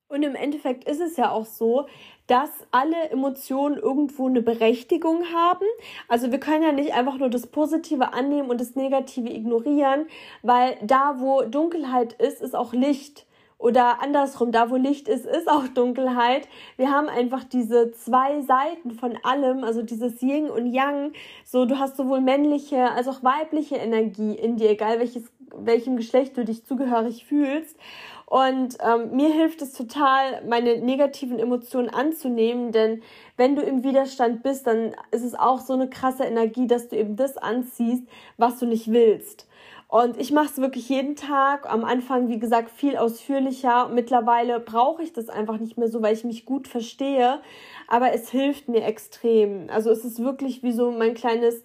Und 0.08 0.24
im 0.24 0.34
Endeffekt 0.34 0.86
ist 0.86 1.02
es 1.02 1.18
ja 1.18 1.30
auch 1.30 1.46
so, 1.46 1.88
dass 2.26 2.50
alle 2.72 3.10
Emotionen 3.10 3.76
irgendwo 3.76 4.28
eine 4.28 4.42
Berechtigung 4.42 5.26
haben. 5.34 5.66
Also 6.08 6.32
wir 6.32 6.40
können 6.40 6.64
ja 6.64 6.72
nicht 6.72 6.94
einfach 6.94 7.18
nur 7.18 7.30
das 7.30 7.48
Positive 7.48 8.14
annehmen 8.14 8.50
und 8.50 8.62
das 8.62 8.76
Negative 8.76 9.30
ignorieren, 9.30 10.06
weil 10.42 10.78
da, 10.82 11.16
wo 11.20 11.42
Dunkelheit 11.42 12.14
ist, 12.14 12.42
ist 12.42 12.56
auch 12.56 12.72
Licht. 12.72 13.26
Oder 13.64 14.04
andersrum, 14.04 14.52
da 14.52 14.70
wo 14.70 14.76
Licht 14.76 15.08
ist, 15.08 15.26
ist 15.26 15.50
auch 15.50 15.70
Dunkelheit. 15.70 16.50
Wir 16.76 16.92
haben 16.92 17.08
einfach 17.08 17.46
diese 17.46 17.94
zwei 17.94 18.42
Seiten 18.42 18.92
von 18.92 19.18
allem, 19.24 19.64
also 19.64 19.82
dieses 19.82 20.22
Yin 20.22 20.50
und 20.50 20.74
Yang. 20.74 21.14
So, 21.46 21.64
du 21.64 21.80
hast 21.80 21.96
sowohl 21.96 22.20
männliche 22.20 22.92
als 22.92 23.08
auch 23.08 23.24
weibliche 23.24 23.78
Energie 23.78 24.34
in 24.34 24.58
dir, 24.58 24.70
egal 24.70 25.00
welches, 25.00 25.24
welchem 25.56 25.96
Geschlecht 25.96 26.36
du 26.36 26.44
dich 26.44 26.66
zugehörig 26.66 27.24
fühlst. 27.24 27.78
Und 28.26 28.80
ähm, 28.86 29.16
mir 29.16 29.30
hilft 29.30 29.62
es 29.62 29.72
total, 29.72 30.44
meine 30.46 30.80
negativen 30.80 31.40
Emotionen 31.40 31.88
anzunehmen, 31.88 32.74
denn 32.74 33.02
wenn 33.38 33.56
du 33.56 33.62
im 33.62 33.82
Widerstand 33.86 34.44
bist, 34.44 34.68
dann 34.68 34.94
ist 35.12 35.24
es 35.24 35.36
auch 35.36 35.62
so 35.62 35.72
eine 35.72 35.90
krasse 35.90 36.26
Energie, 36.26 36.68
dass 36.68 36.90
du 36.90 36.98
eben 36.98 37.16
das 37.16 37.38
anziehst, 37.38 38.04
was 38.36 38.60
du 38.60 38.66
nicht 38.66 38.92
willst. 38.92 39.48
Und 39.94 40.20
ich 40.20 40.32
mache 40.32 40.48
es 40.48 40.58
wirklich 40.58 40.90
jeden 40.90 41.16
Tag. 41.16 41.72
Am 41.72 41.86
Anfang, 41.86 42.28
wie 42.28 42.40
gesagt, 42.40 42.72
viel 42.72 42.98
ausführlicher. 42.98 43.90
Mittlerweile 43.90 44.60
brauche 44.60 45.04
ich 45.04 45.14
das 45.14 45.30
einfach 45.30 45.60
nicht 45.60 45.78
mehr 45.78 45.88
so, 45.88 46.02
weil 46.02 46.16
ich 46.16 46.24
mich 46.24 46.46
gut 46.48 46.68
verstehe. 46.68 47.42
Aber 47.88 48.12
es 48.12 48.32
hilft 48.32 48.70
mir 48.70 48.86
extrem. 48.86 49.70
Also 49.70 49.92
es 49.92 50.04
ist 50.04 50.24
wirklich 50.24 50.64
wie 50.64 50.72
so 50.72 50.90
mein 50.90 51.14
kleines 51.14 51.64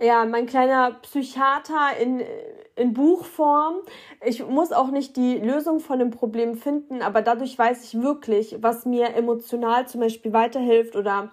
ja, 0.00 0.24
mein 0.24 0.46
kleiner 0.46 0.92
Psychiater 1.02 1.98
in, 2.00 2.22
in 2.76 2.94
Buchform. 2.94 3.74
Ich 4.24 4.46
muss 4.46 4.72
auch 4.72 4.90
nicht 4.90 5.14
die 5.18 5.36
Lösung 5.36 5.80
von 5.80 5.98
dem 5.98 6.10
Problem 6.10 6.54
finden, 6.54 7.02
aber 7.02 7.20
dadurch 7.20 7.58
weiß 7.58 7.84
ich 7.84 8.00
wirklich, 8.00 8.56
was 8.62 8.86
mir 8.86 9.14
emotional 9.14 9.86
zum 9.86 10.00
Beispiel 10.00 10.32
weiterhilft 10.32 10.96
oder 10.96 11.30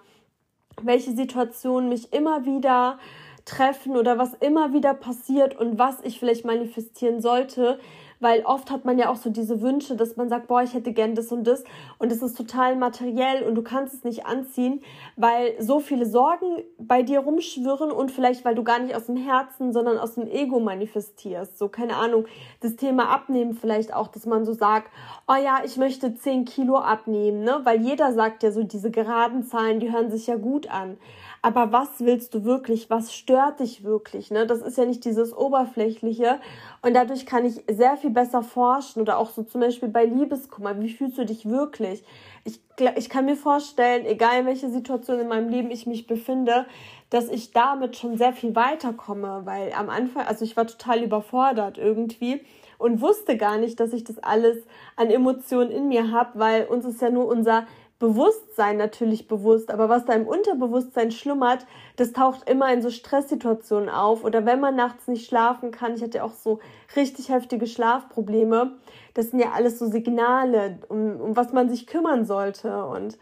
welche 0.82 1.12
Situationen 1.12 1.88
mich 1.88 2.12
immer 2.12 2.44
wieder 2.44 2.98
treffen 3.44 3.96
oder 3.96 4.18
was 4.18 4.34
immer 4.34 4.72
wieder 4.72 4.94
passiert 4.94 5.56
und 5.56 5.78
was 5.78 5.96
ich 6.02 6.18
vielleicht 6.18 6.44
manifestieren 6.44 7.20
sollte, 7.20 7.78
weil 8.24 8.42
oft 8.46 8.70
hat 8.70 8.86
man 8.86 8.98
ja 8.98 9.10
auch 9.10 9.16
so 9.16 9.28
diese 9.28 9.60
Wünsche, 9.60 9.96
dass 9.96 10.16
man 10.16 10.30
sagt, 10.30 10.46
boah, 10.46 10.62
ich 10.62 10.72
hätte 10.72 10.94
gern 10.94 11.14
das 11.14 11.30
und 11.30 11.46
das 11.46 11.62
und 11.98 12.10
es 12.10 12.22
ist 12.22 12.38
total 12.38 12.74
materiell 12.74 13.42
und 13.42 13.54
du 13.54 13.60
kannst 13.60 13.92
es 13.92 14.02
nicht 14.02 14.24
anziehen, 14.24 14.80
weil 15.16 15.54
so 15.60 15.78
viele 15.78 16.06
Sorgen 16.06 16.64
bei 16.78 17.02
dir 17.02 17.20
rumschwirren 17.20 17.92
und 17.92 18.10
vielleicht, 18.10 18.46
weil 18.46 18.54
du 18.54 18.64
gar 18.64 18.78
nicht 18.78 18.96
aus 18.96 19.06
dem 19.06 19.18
Herzen, 19.18 19.74
sondern 19.74 19.98
aus 19.98 20.14
dem 20.14 20.26
Ego 20.26 20.58
manifestierst. 20.58 21.58
So, 21.58 21.68
keine 21.68 21.96
Ahnung, 21.96 22.24
das 22.60 22.76
Thema 22.76 23.10
Abnehmen 23.10 23.52
vielleicht 23.52 23.92
auch, 23.92 24.08
dass 24.08 24.24
man 24.24 24.46
so 24.46 24.54
sagt, 24.54 24.90
oh 25.28 25.34
ja, 25.34 25.58
ich 25.62 25.76
möchte 25.76 26.14
10 26.14 26.46
Kilo 26.46 26.78
abnehmen, 26.78 27.44
ne? 27.44 27.60
Weil 27.64 27.82
jeder 27.82 28.14
sagt 28.14 28.42
ja 28.42 28.52
so, 28.52 28.62
diese 28.62 28.90
geraden 28.90 29.44
Zahlen, 29.44 29.80
die 29.80 29.92
hören 29.92 30.10
sich 30.10 30.28
ja 30.28 30.36
gut 30.36 30.70
an 30.70 30.96
aber 31.44 31.72
was 31.72 32.00
willst 32.00 32.32
du 32.32 32.46
wirklich? 32.46 32.88
Was 32.88 33.12
stört 33.12 33.60
dich 33.60 33.84
wirklich? 33.84 34.30
Ne? 34.30 34.46
Das 34.46 34.62
ist 34.62 34.78
ja 34.78 34.86
nicht 34.86 35.04
dieses 35.04 35.36
Oberflächliche. 35.36 36.40
Und 36.80 36.94
dadurch 36.94 37.26
kann 37.26 37.44
ich 37.44 37.62
sehr 37.70 37.98
viel 37.98 38.08
besser 38.14 38.42
forschen 38.42 39.02
oder 39.02 39.18
auch 39.18 39.30
so 39.30 39.42
zum 39.42 39.60
Beispiel 39.60 39.88
bei 39.88 40.04
Liebeskummer. 40.04 40.80
Wie 40.80 40.92
fühlst 40.92 41.18
du 41.18 41.26
dich 41.26 41.48
wirklich? 41.48 42.04
Ich, 42.44 42.60
ich 42.96 43.10
kann 43.10 43.26
mir 43.26 43.36
vorstellen, 43.36 44.06
egal 44.06 44.40
in 44.40 44.46
welcher 44.46 44.70
Situation 44.70 45.20
in 45.20 45.28
meinem 45.28 45.48
Leben 45.48 45.70
ich 45.70 45.86
mich 45.86 46.06
befinde, 46.06 46.66
dass 47.10 47.28
ich 47.28 47.52
damit 47.52 47.96
schon 47.96 48.16
sehr 48.16 48.32
viel 48.32 48.56
weiterkomme, 48.56 49.42
weil 49.44 49.72
am 49.72 49.90
Anfang, 49.90 50.26
also 50.26 50.44
ich 50.44 50.56
war 50.56 50.66
total 50.66 51.02
überfordert 51.02 51.76
irgendwie 51.78 52.40
und 52.78 53.00
wusste 53.00 53.36
gar 53.36 53.58
nicht, 53.58 53.78
dass 53.80 53.92
ich 53.92 54.04
das 54.04 54.18
alles 54.22 54.58
an 54.96 55.10
Emotionen 55.10 55.70
in 55.70 55.88
mir 55.88 56.10
habe, 56.10 56.38
weil 56.38 56.64
uns 56.64 56.84
ist 56.84 57.00
ja 57.00 57.10
nur 57.10 57.26
unser 57.26 57.66
Bewusstsein 58.04 58.76
natürlich 58.76 59.28
bewusst, 59.28 59.70
aber 59.70 59.88
was 59.88 60.04
da 60.04 60.12
im 60.12 60.26
Unterbewusstsein 60.26 61.10
schlummert, 61.10 61.64
das 61.96 62.12
taucht 62.12 62.48
immer 62.50 62.70
in 62.70 62.82
so 62.82 62.90
Stresssituationen 62.90 63.88
auf 63.88 64.24
oder 64.24 64.44
wenn 64.44 64.60
man 64.60 64.76
nachts 64.76 65.08
nicht 65.08 65.26
schlafen 65.26 65.70
kann. 65.70 65.94
Ich 65.94 66.02
hatte 66.02 66.22
auch 66.22 66.34
so 66.34 66.60
richtig 66.96 67.30
heftige 67.30 67.66
Schlafprobleme. 67.66 68.72
Das 69.14 69.30
sind 69.30 69.40
ja 69.40 69.52
alles 69.52 69.78
so 69.78 69.86
Signale, 69.86 70.80
um, 70.90 71.18
um 71.18 71.36
was 71.36 71.54
man 71.54 71.70
sich 71.70 71.86
kümmern 71.86 72.26
sollte. 72.26 72.84
Und 72.84 73.16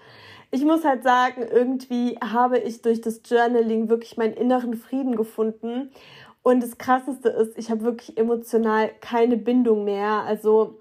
ich 0.51 0.65
muss 0.65 0.85
halt 0.85 1.05
sagen, 1.05 1.47
irgendwie 1.49 2.19
habe 2.19 2.59
ich 2.59 2.83
durch 2.83 3.01
das 3.01 3.21
Journaling 3.25 3.89
wirklich 3.89 4.17
meinen 4.17 4.35
inneren 4.35 4.75
Frieden 4.75 5.15
gefunden. 5.15 5.93
Und 6.43 6.61
das 6.61 6.77
Krasseste 6.77 7.29
ist, 7.29 7.57
ich 7.57 7.71
habe 7.71 7.83
wirklich 7.85 8.19
emotional 8.19 8.91
keine 9.01 9.37
Bindung 9.37 9.85
mehr. 9.85 10.25
Also 10.27 10.81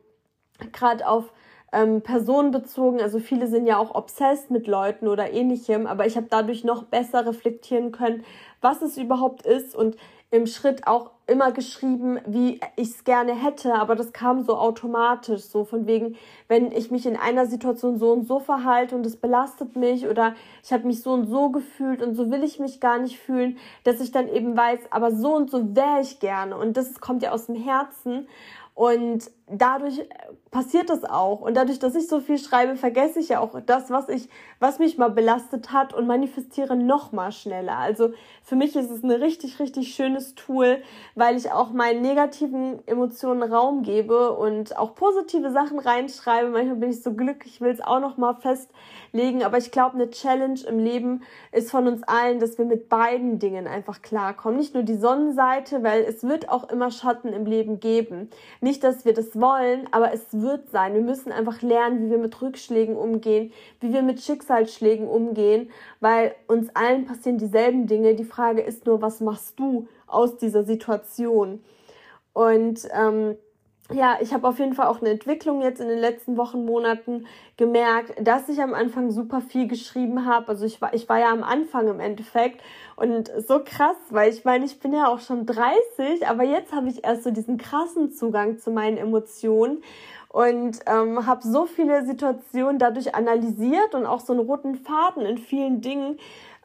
gerade 0.72 1.08
auf 1.08 1.31
ähm, 1.71 2.01
personenbezogen. 2.01 3.01
Also 3.01 3.19
viele 3.19 3.47
sind 3.47 3.65
ja 3.65 3.77
auch 3.77 3.95
obsessed 3.95 4.51
mit 4.51 4.67
Leuten 4.67 5.07
oder 5.07 5.31
ähnlichem, 5.31 5.87
aber 5.87 6.05
ich 6.05 6.17
habe 6.17 6.27
dadurch 6.29 6.63
noch 6.63 6.83
besser 6.83 7.25
reflektieren 7.25 7.91
können, 7.91 8.23
was 8.61 8.81
es 8.81 8.97
überhaupt 8.97 9.45
ist 9.45 9.75
und 9.75 9.95
im 10.33 10.47
Schritt 10.47 10.87
auch 10.87 11.11
immer 11.27 11.51
geschrieben, 11.51 12.17
wie 12.25 12.61
ich 12.77 12.89
es 12.89 13.03
gerne 13.03 13.33
hätte, 13.35 13.73
aber 13.75 13.95
das 13.95 14.13
kam 14.13 14.43
so 14.43 14.55
automatisch, 14.55 15.41
so 15.41 15.65
von 15.65 15.87
wegen, 15.87 16.15
wenn 16.47 16.71
ich 16.71 16.89
mich 16.89 17.05
in 17.05 17.17
einer 17.17 17.45
Situation 17.45 17.97
so 17.97 18.13
und 18.13 18.25
so 18.25 18.39
verhalte 18.39 18.95
und 18.95 19.05
es 19.05 19.17
belastet 19.17 19.75
mich 19.75 20.07
oder 20.07 20.33
ich 20.63 20.71
habe 20.71 20.87
mich 20.87 21.01
so 21.01 21.11
und 21.11 21.25
so 21.25 21.49
gefühlt 21.49 22.01
und 22.01 22.15
so 22.15 22.31
will 22.31 22.45
ich 22.45 22.59
mich 22.59 22.79
gar 22.79 22.97
nicht 22.97 23.19
fühlen, 23.19 23.57
dass 23.83 23.99
ich 23.99 24.11
dann 24.11 24.29
eben 24.29 24.55
weiß, 24.55 24.79
aber 24.89 25.11
so 25.11 25.35
und 25.35 25.51
so 25.51 25.75
wäre 25.75 25.99
ich 26.01 26.19
gerne. 26.19 26.57
Und 26.57 26.77
das 26.77 27.01
kommt 27.01 27.23
ja 27.23 27.31
aus 27.31 27.47
dem 27.47 27.55
Herzen. 27.55 28.27
Und 28.73 29.29
dadurch 29.53 30.01
passiert 30.51 30.89
das 30.89 31.05
auch. 31.05 31.41
Und 31.41 31.55
dadurch, 31.55 31.79
dass 31.79 31.96
ich 31.96 32.08
so 32.08 32.20
viel 32.20 32.38
schreibe, 32.38 32.75
vergesse 32.75 33.20
ich 33.20 33.29
ja 33.29 33.39
auch 33.39 33.60
das, 33.65 33.89
was 33.89 34.10
ich, 34.10 34.29
was 34.60 34.79
mich 34.79 34.98
mal 34.98 35.10
belastet 35.10 35.72
hat 35.72 35.93
und 35.93 36.08
manifestiere 36.08 36.75
noch 36.75 37.12
mal 37.12 37.31
schneller. 37.31 37.77
Also 37.77 38.12
für 38.43 38.55
mich 38.55 38.75
ist 38.75 38.91
es 38.91 39.03
ein 39.03 39.12
richtig, 39.12 39.60
richtig 39.60 39.96
schönes 39.96 40.36
Tool, 40.36 40.81
weil 41.15 41.38
ich 41.38 41.51
auch 41.51 41.72
meinen 41.72 42.01
negativen 42.01 42.86
Emotionen 42.88 43.43
Raum 43.43 43.84
gebe 43.84 44.31
und 44.34 44.77
auch 44.77 44.96
positive 44.96 45.51
Sachen 45.51 45.79
reinschreibe. 45.79 46.50
Manchmal 46.50 46.77
bin 46.77 46.89
ich 46.89 47.01
so 47.01 47.13
glücklich, 47.13 47.62
will 47.62 47.72
es 47.72 47.81
auch 47.81 48.00
noch 48.00 48.17
mal 48.17 48.36
festlegen. 48.36 49.43
Aber 49.43 49.58
ich 49.58 49.72
glaube, 49.72 49.96
eine 49.96 50.10
Challenge 50.10 50.60
im 50.67 50.79
Leben 50.79 51.24
ist 51.51 51.72
von 51.72 51.88
uns 51.88 52.03
allen, 52.03 52.39
dass 52.39 52.58
wir 52.58 52.65
mit 52.65 52.89
beiden 52.89 53.39
Dingen 53.39 53.67
einfach 53.67 54.01
klarkommen. 54.01 54.58
Nicht 54.58 54.74
nur 54.74 54.84
die 54.84 54.98
Sonnenseite, 54.98 55.81
weil 55.84 56.03
es 56.03 56.24
wird 56.24 56.50
auch 56.50 56.70
immer 56.70 56.91
Schatten 56.91 57.29
im 57.29 57.46
Leben 57.46 57.79
geben. 57.79 58.29
Nicht, 58.60 58.84
dass 58.84 59.05
wir 59.05 59.13
das 59.13 59.39
wollen, 59.41 59.88
aber 59.91 60.13
es 60.13 60.25
wird 60.31 60.69
sein. 60.69 60.93
Wir 60.93 61.01
müssen 61.01 61.31
einfach 61.31 61.62
lernen, 61.62 62.05
wie 62.05 62.12
wir 62.12 62.17
mit 62.17 62.41
Rückschlägen 62.41 62.95
umgehen, 62.95 63.51
wie 63.79 63.91
wir 63.91 64.01
mit 64.03 64.21
Schicksalsschlägen 64.21 65.07
umgehen, 65.07 65.69
weil 66.00 66.36
uns 66.48 66.69
allen 66.75 67.05
passieren 67.05 67.38
dieselben 67.38 67.88
Dinge. 67.88 68.15
Die 68.15 68.24
Frage 68.24 68.62
ist 68.62 68.86
nur, 68.86 69.01
was 69.01 69.19
machst 69.19 69.60
du 69.60 69.88
aus 70.07 70.38
dieser 70.38 70.63
Situation? 70.63 71.63
Und 72.33 72.88
ähm, 72.93 73.36
ja, 73.93 74.17
ich 74.21 74.33
habe 74.33 74.48
auf 74.48 74.60
jeden 74.60 74.74
Fall 74.74 74.88
auch 74.88 75.01
eine 75.01 75.10
Entwicklung 75.10 75.62
jetzt 75.62 75.81
in 75.81 75.88
den 75.88 76.00
letzten 76.00 76.38
Wochen, 76.38 76.65
Monaten 76.65 77.25
gemerkt, 77.57 78.13
dass 78.19 78.50
ich 78.50 78.62
am 78.62 78.74
Anfang 78.74 79.12
super 79.12 79.41
viel 79.41 79.67
geschrieben 79.67 80.25
habe. 80.25 80.50
Also 80.50 80.65
ich 80.65 80.81
war, 80.81 80.93
ich 80.93 81.07
war 81.10 81.19
ja 81.19 81.31
am 81.31 81.43
Anfang 81.43 81.88
im 81.88 82.00
Endeffekt 82.00 82.62
und 82.95 83.31
so 83.48 83.62
krass, 83.63 83.98
weil 84.10 84.31
ich 84.31 84.45
meine, 84.45 84.65
ich 84.65 84.79
bin 84.79 84.93
ja 84.93 85.07
auch 85.07 85.19
schon 85.19 85.45
30, 85.45 86.27
aber 86.27 86.43
jetzt 86.43 86.74
habe 86.74 86.89
ich 86.89 87.03
erst 87.03 87.24
so 87.24 87.31
diesen 87.31 87.57
krassen 87.57 88.12
Zugang 88.12 88.57
zu 88.57 88.71
meinen 88.71 88.98
Emotionen 88.98 89.83
und 90.29 90.79
ähm, 90.88 91.25
habe 91.25 91.45
so 91.45 91.65
viele 91.65 92.05
Situationen 92.05 92.79
dadurch 92.79 93.15
analysiert 93.15 93.93
und 93.93 94.05
auch 94.05 94.21
so 94.21 94.33
einen 94.33 94.45
roten 94.45 94.75
Faden 94.75 95.25
in 95.25 95.38
vielen 95.38 95.81
Dingen 95.81 96.17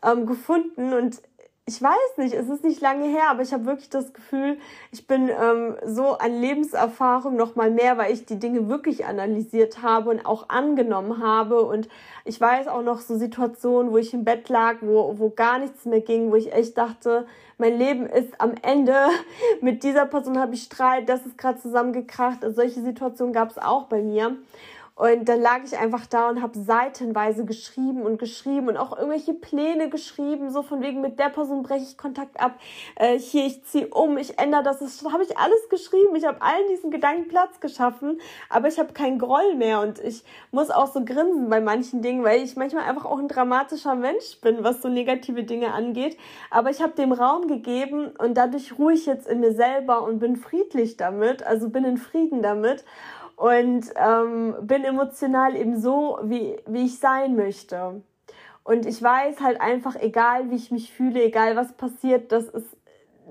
ähm, 0.03 0.27
gefunden 0.27 0.93
und 0.93 1.21
ich 1.69 1.83
weiß 1.83 2.19
nicht, 2.19 2.33
es 2.33 2.49
ist 2.49 2.63
nicht 2.63 2.81
lange 2.81 3.09
her, 3.09 3.25
aber 3.29 3.43
ich 3.43 3.53
habe 3.53 3.67
wirklich 3.67 3.91
das 3.91 4.13
Gefühl, 4.13 4.57
ich 4.93 5.09
bin 5.09 5.29
ähm, 5.29 5.75
so 5.85 6.13
an 6.17 6.41
Lebenserfahrung 6.41 7.35
noch 7.35 7.57
mal 7.57 7.73
mehr, 7.73 7.99
weil 7.99 8.13
ich 8.13 8.25
die 8.25 8.39
Dinge 8.39 8.69
wirklich 8.69 9.05
analysiert 9.05 9.83
habe 9.83 10.11
und 10.11 10.25
auch 10.25 10.49
angenommen 10.49 11.21
habe. 11.21 11.63
Und 11.63 11.89
ich 12.25 12.41
weiß 12.41 12.69
auch 12.69 12.83
noch 12.83 13.01
so 13.01 13.19
Situationen, 13.19 13.91
wo 13.91 13.99
ich 13.99 14.15
im 14.15 14.23
Bett 14.23 14.49
lag, 14.49 14.77
wo, 14.81 15.19
wo 15.19 15.31
gar 15.31 15.59
nichts 15.59 15.85
mehr 15.87 16.01
ging, 16.01 16.31
wo 16.31 16.37
ich 16.37 16.53
echt 16.53 16.79
dachte, 16.79 17.27
mein 17.59 17.77
Leben 17.77 18.07
ist 18.07 18.41
am 18.41 18.55
Ende. 18.63 18.95
Mit 19.61 19.83
dieser 19.83 20.07
Person 20.07 20.39
habe 20.39 20.55
ich 20.55 20.63
Streit, 20.63 21.09
das 21.09 21.27
ist 21.27 21.37
gerade 21.37 21.59
zusammengekracht. 21.59 22.45
Also 22.45 22.63
solche 22.63 22.81
Situationen 22.81 23.33
gab 23.35 23.51
es 23.51 23.59
auch 23.59 23.87
bei 23.87 24.03
mir. 24.03 24.37
Und 24.97 25.29
dann 25.29 25.43
lag 25.43 25.61
ich 25.63 25.77
einfach 25.77 26.07
da 26.07 26.31
und 26.31 26.41
habe 26.41 26.59
seitenweise 26.59 27.45
geschrieben 27.45 28.01
und 28.03 28.19
geschrieben 28.19 28.69
und 28.69 28.79
auch 28.79 28.97
irgendwelche 28.97 29.35
Pläne 29.35 29.91
geschrieben, 29.91 30.51
so 30.51 30.63
von 30.63 30.81
wegen 30.81 31.03
mit 31.03 31.19
der 31.19 31.29
Person 31.29 31.63
breche 31.63 31.85
ich 31.85 31.99
Kontakt 31.99 32.41
ab, 32.41 32.59
äh, 32.95 33.19
hier 33.19 33.45
ich 33.45 33.63
ziehe 33.65 33.89
um, 33.89 34.17
ich 34.17 34.39
ändere 34.39 34.63
das, 34.63 34.79
das 34.79 35.05
habe 35.13 35.23
ich 35.23 35.37
alles 35.37 35.69
geschrieben. 35.69 36.17
Ich 36.17 36.25
habe 36.25 36.41
allen 36.41 36.67
diesen 36.71 36.91
Gedanken 36.91 37.29
Platz 37.29 37.61
geschaffen, 37.61 38.19
aber 38.49 38.69
ich 38.69 38.79
habe 38.79 38.95
keinen 38.95 39.19
Groll 39.19 39.55
mehr 39.57 39.83
und 39.83 39.99
ich 39.99 40.25
muss 40.51 40.71
auch 40.71 40.87
so 40.87 41.05
grinsen 41.05 41.51
bei 41.51 41.61
manchen 41.61 42.01
Dingen, 42.01 42.25
weil 42.25 42.43
ich 42.43 42.57
manchmal 42.57 42.85
einfach 42.85 43.05
auch 43.05 43.19
ein 43.19 43.29
dramatischer 43.29 43.97
Mensch 43.97 44.41
bin, 44.41 44.65
was 44.65 44.81
so 44.81 44.89
negative 44.89 45.45
Dinge 45.45 45.75
angeht. 45.75 46.17
Aber 46.51 46.71
ich 46.71 46.81
habe 46.81 46.95
dem 46.95 47.13
Raum 47.13 47.49
gegeben 47.49 48.13
und 48.19 48.39
dadurch 48.39 48.79
ruhe 48.79 48.95
ich 48.95 49.05
jetzt 49.05 49.29
in 49.29 49.41
mir 49.41 49.53
selber 49.53 50.05
und 50.05 50.21
bin 50.21 50.37
friedlich 50.37 50.97
damit, 50.97 51.43
also 51.43 51.69
bin 51.69 51.85
in 51.85 51.99
Frieden 51.99 52.41
damit 52.41 52.83
und 53.37 53.87
ähm, 53.97 54.55
bin 54.63 54.85
emotional 54.85 55.55
eben 55.57 55.79
so, 55.79 56.19
wie, 56.23 56.57
wie 56.67 56.87
ich 56.87 56.99
sein 56.99 57.37
möchte. 57.37 58.03
Und 58.65 58.87
ich 58.87 59.01
weiß 59.01 59.41
halt 59.41 59.61
einfach, 59.61 59.95
egal 59.95 60.51
wie 60.51 60.57
ich 60.57 60.71
mich 60.71 60.93
fühle, 60.93 61.23
egal 61.23 61.55
was 61.55 61.75
passiert, 61.75 62.33
dass 62.33 62.49
es 62.49 62.65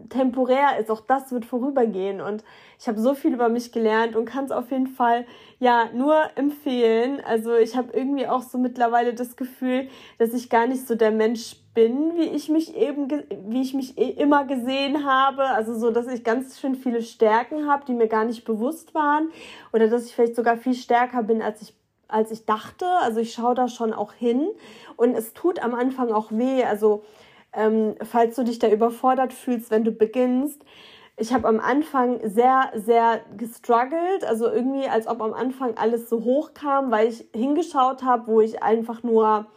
temporär 0.09 0.77
ist, 0.79 0.91
auch 0.91 1.01
das 1.01 1.31
wird 1.31 1.45
vorübergehen. 1.45 2.21
Und 2.21 2.43
ich 2.79 2.87
habe 2.87 2.99
so 2.99 3.15
viel 3.15 3.33
über 3.33 3.49
mich 3.49 3.71
gelernt 3.71 4.15
und 4.15 4.25
kann 4.25 4.45
es 4.45 4.51
auf 4.51 4.71
jeden 4.71 4.87
Fall 4.87 5.25
ja 5.59 5.89
nur 5.93 6.15
empfehlen. 6.35 7.21
Also 7.25 7.55
ich 7.55 7.75
habe 7.75 7.91
irgendwie 7.93 8.27
auch 8.27 8.43
so 8.43 8.57
mittlerweile 8.57 9.13
das 9.13 9.35
Gefühl, 9.35 9.89
dass 10.17 10.33
ich 10.33 10.49
gar 10.49 10.67
nicht 10.67 10.87
so 10.87 10.95
der 10.95 11.11
Mensch 11.11 11.57
bin, 11.57 11.64
wie 11.75 12.29
ich 12.29 12.49
mich 12.49 12.75
eben, 12.75 13.09
wie 13.47 13.61
ich 13.61 13.73
mich 13.73 13.97
eh 13.97 14.09
immer 14.09 14.45
gesehen 14.45 15.05
habe. 15.05 15.43
Also 15.43 15.77
so, 15.77 15.91
dass 15.91 16.07
ich 16.07 16.23
ganz 16.23 16.59
schön 16.59 16.75
viele 16.75 17.01
Stärken 17.01 17.67
habe, 17.67 17.85
die 17.85 17.93
mir 17.93 18.07
gar 18.07 18.25
nicht 18.25 18.45
bewusst 18.45 18.95
waren. 18.95 19.29
Oder 19.73 19.87
dass 19.87 20.05
ich 20.05 20.15
vielleicht 20.15 20.35
sogar 20.35 20.57
viel 20.57 20.73
stärker 20.73 21.23
bin, 21.23 21.41
als 21.41 21.61
ich 21.61 21.73
als 22.07 22.31
ich 22.31 22.45
dachte. 22.45 22.85
Also 23.01 23.19
ich 23.19 23.33
schaue 23.33 23.55
da 23.55 23.67
schon 23.67 23.93
auch 23.93 24.13
hin. 24.13 24.47
Und 24.95 25.15
es 25.15 25.33
tut 25.33 25.61
am 25.61 25.73
Anfang 25.73 26.11
auch 26.11 26.31
weh. 26.31 26.63
Also 26.63 27.03
ähm, 27.53 27.95
falls 28.03 28.35
du 28.35 28.43
dich 28.43 28.59
da 28.59 28.69
überfordert 28.69 29.33
fühlst, 29.33 29.71
wenn 29.71 29.83
du 29.83 29.91
beginnst, 29.91 30.63
ich 31.17 31.33
habe 31.33 31.47
am 31.47 31.61
Anfang 31.61 32.19
sehr, 32.27 32.71
sehr 32.75 33.21
gestruggelt, 33.37 34.25
also 34.25 34.49
irgendwie, 34.49 34.87
als 34.87 35.07
ob 35.07 35.21
am 35.21 35.33
Anfang 35.33 35.77
alles 35.77 36.09
so 36.09 36.25
hoch 36.25 36.53
kam, 36.53 36.91
weil 36.91 37.07
ich 37.07 37.25
hingeschaut 37.33 38.03
habe, 38.03 38.27
wo 38.27 38.41
ich 38.41 38.61
einfach 38.61 39.01
nur 39.01 39.47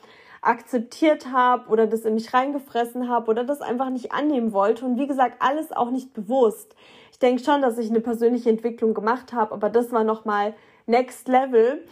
akzeptiert 0.43 1.33
habe 1.33 1.69
oder 1.69 1.87
das 1.87 2.03
in 2.03 2.15
mich 2.15 2.33
reingefressen 2.33 3.09
habe 3.09 3.31
oder 3.31 3.45
das 3.45 3.61
einfach 3.61 3.91
nicht 3.91 4.13
annehmen 4.13 4.53
wollte. 4.53 4.85
Und 4.85 4.99
wie 4.99 5.07
gesagt, 5.07 5.37
alles 5.41 5.73
auch 5.73 5.91
nicht 5.91 6.13
bewusst. 6.13 6.75
Ich 7.13 7.19
denke 7.19 7.43
schon, 7.43 7.63
dass 7.63 7.79
ich 7.79 7.91
eine 7.91 8.01
persönliche 8.01 8.51
Entwicklung 8.51 8.95
gemacht 8.95 9.33
habe, 9.33 9.53
aber 9.53 9.71
das 9.71 9.93
war 9.93 10.05
nochmal 10.05 10.55
Next 10.87 11.29
Level. 11.29 11.85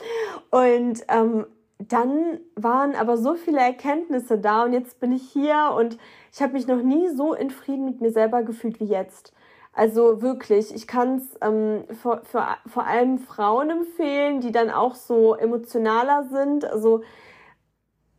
Und 0.50 1.03
ähm, 1.09 1.47
dann 1.79 2.41
waren 2.55 2.95
aber 2.95 3.17
so 3.17 3.35
viele 3.35 3.61
Erkenntnisse 3.61 4.38
da 4.38 4.65
und 4.65 4.73
jetzt 4.73 4.99
bin 4.99 5.12
ich 5.12 5.29
hier 5.31 5.75
und 5.76 5.99
ich 6.33 6.41
habe 6.41 6.55
mich 6.55 6.67
noch 6.67 6.83
nie 6.83 7.09
so 7.09 7.35
in 7.35 7.50
Frieden 7.50 7.85
mit 7.85 8.00
mir 8.00 8.11
selber 8.11 8.43
gefühlt 8.43 8.81
wie 8.81 8.85
jetzt. 8.85 9.33
Also 9.75 10.23
wirklich, 10.23 10.75
ich 10.75 10.87
kann 10.87 11.17
es 11.17 11.25
ähm, 11.43 11.85
vor, 12.00 12.23
vor, 12.25 12.57
vor 12.67 12.87
allem 12.87 13.19
Frauen 13.19 13.69
empfehlen, 13.69 14.41
die 14.41 14.50
dann 14.50 14.71
auch 14.71 14.95
so 14.95 15.35
emotionaler 15.35 16.25
sind. 16.31 16.65
Also 16.65 17.03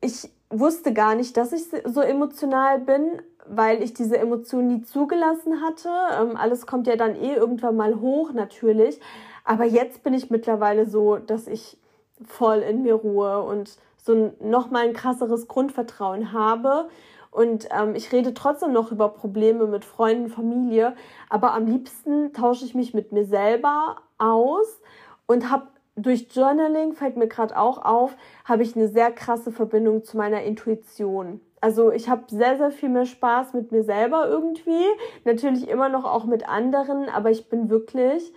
ich 0.01 0.29
wusste 0.49 0.93
gar 0.93 1.15
nicht, 1.15 1.37
dass 1.37 1.51
ich 1.51 1.63
so 1.85 2.01
emotional 2.01 2.79
bin, 2.79 3.21
weil 3.45 3.81
ich 3.81 3.93
diese 3.93 4.17
Emotionen 4.17 4.67
nie 4.67 4.81
zugelassen 4.83 5.61
hatte. 5.61 5.89
Ähm, 6.19 6.37
alles 6.37 6.65
kommt 6.65 6.87
ja 6.87 6.95
dann 6.95 7.15
eh 7.15 7.33
irgendwann 7.33 7.75
mal 7.75 7.99
hoch, 7.99 8.33
natürlich. 8.33 8.99
Aber 9.43 9.63
jetzt 9.63 10.03
bin 10.03 10.13
ich 10.13 10.29
mittlerweile 10.29 10.85
so, 10.85 11.17
dass 11.17 11.47
ich 11.47 11.77
voll 12.25 12.57
in 12.57 12.83
mir 12.83 12.95
ruhe 12.95 13.41
und 13.43 13.77
so 13.97 14.33
noch 14.41 14.69
mal 14.69 14.85
ein 14.85 14.93
krasseres 14.93 15.47
Grundvertrauen 15.47 16.33
habe. 16.33 16.89
Und 17.31 17.67
ähm, 17.71 17.95
ich 17.95 18.11
rede 18.11 18.33
trotzdem 18.33 18.73
noch 18.73 18.91
über 18.91 19.09
Probleme 19.09 19.67
mit 19.67 19.85
Freunden, 19.85 20.29
Familie, 20.29 20.95
aber 21.29 21.53
am 21.53 21.67
liebsten 21.67 22.33
tausche 22.33 22.65
ich 22.65 22.73
mich 22.73 22.93
mit 22.93 23.11
mir 23.11 23.25
selber 23.25 23.97
aus 24.17 24.81
und 25.27 25.51
habe 25.51 25.67
durch 25.97 26.27
Journaling, 26.31 26.93
fällt 26.93 27.17
mir 27.17 27.27
gerade 27.27 27.57
auch 27.57 27.83
auf, 27.83 28.15
habe 28.45 28.63
ich 28.63 28.75
eine 28.75 28.87
sehr 28.87 29.11
krasse 29.11 29.51
Verbindung 29.51 30.03
zu 30.03 30.15
meiner 30.15 30.43
Intuition. 30.43 31.41
Also 31.59 31.91
ich 31.91 32.07
habe 32.07 32.23
sehr, 32.27 32.57
sehr 32.57 32.71
viel 32.71 32.89
mehr 32.89 33.05
Spaß 33.05 33.53
mit 33.53 33.71
mir 33.71 33.83
selber 33.83 34.27
irgendwie. 34.27 34.85
Natürlich 35.25 35.67
immer 35.67 35.89
noch 35.89 36.05
auch 36.05 36.25
mit 36.25 36.47
anderen, 36.47 37.09
aber 37.09 37.31
ich 37.31 37.49
bin 37.49 37.69
wirklich 37.69 38.31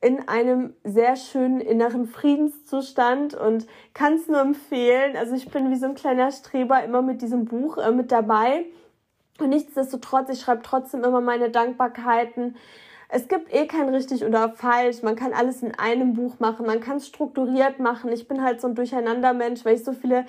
in 0.00 0.28
einem 0.28 0.74
sehr 0.84 1.16
schönen 1.16 1.60
inneren 1.60 2.06
Friedenszustand 2.06 3.34
und 3.34 3.66
kann 3.94 4.14
es 4.14 4.28
nur 4.28 4.40
empfehlen. 4.40 5.16
Also 5.16 5.34
ich 5.34 5.48
bin 5.48 5.70
wie 5.70 5.76
so 5.76 5.86
ein 5.86 5.94
kleiner 5.94 6.30
Streber 6.32 6.82
immer 6.84 7.02
mit 7.02 7.22
diesem 7.22 7.46
Buch 7.46 7.78
äh, 7.78 7.92
mit 7.92 8.12
dabei. 8.12 8.66
Und 9.38 9.50
nichtsdestotrotz, 9.50 10.28
ich 10.30 10.40
schreibe 10.40 10.62
trotzdem 10.62 11.04
immer 11.04 11.20
meine 11.20 11.50
Dankbarkeiten. 11.50 12.56
Es 13.08 13.28
gibt 13.28 13.52
eh 13.54 13.66
kein 13.66 13.88
richtig 13.88 14.24
oder 14.24 14.50
falsch. 14.50 15.02
Man 15.02 15.16
kann 15.16 15.32
alles 15.32 15.62
in 15.62 15.74
einem 15.74 16.14
Buch 16.14 16.38
machen. 16.38 16.66
Man 16.66 16.80
kann 16.80 16.96
es 16.96 17.06
strukturiert 17.06 17.78
machen. 17.78 18.10
Ich 18.12 18.26
bin 18.26 18.42
halt 18.42 18.60
so 18.60 18.68
ein 18.68 18.74
Durcheinandermensch, 18.74 19.64
weil 19.64 19.76
ich 19.76 19.84
so 19.84 19.92
viele 19.92 20.26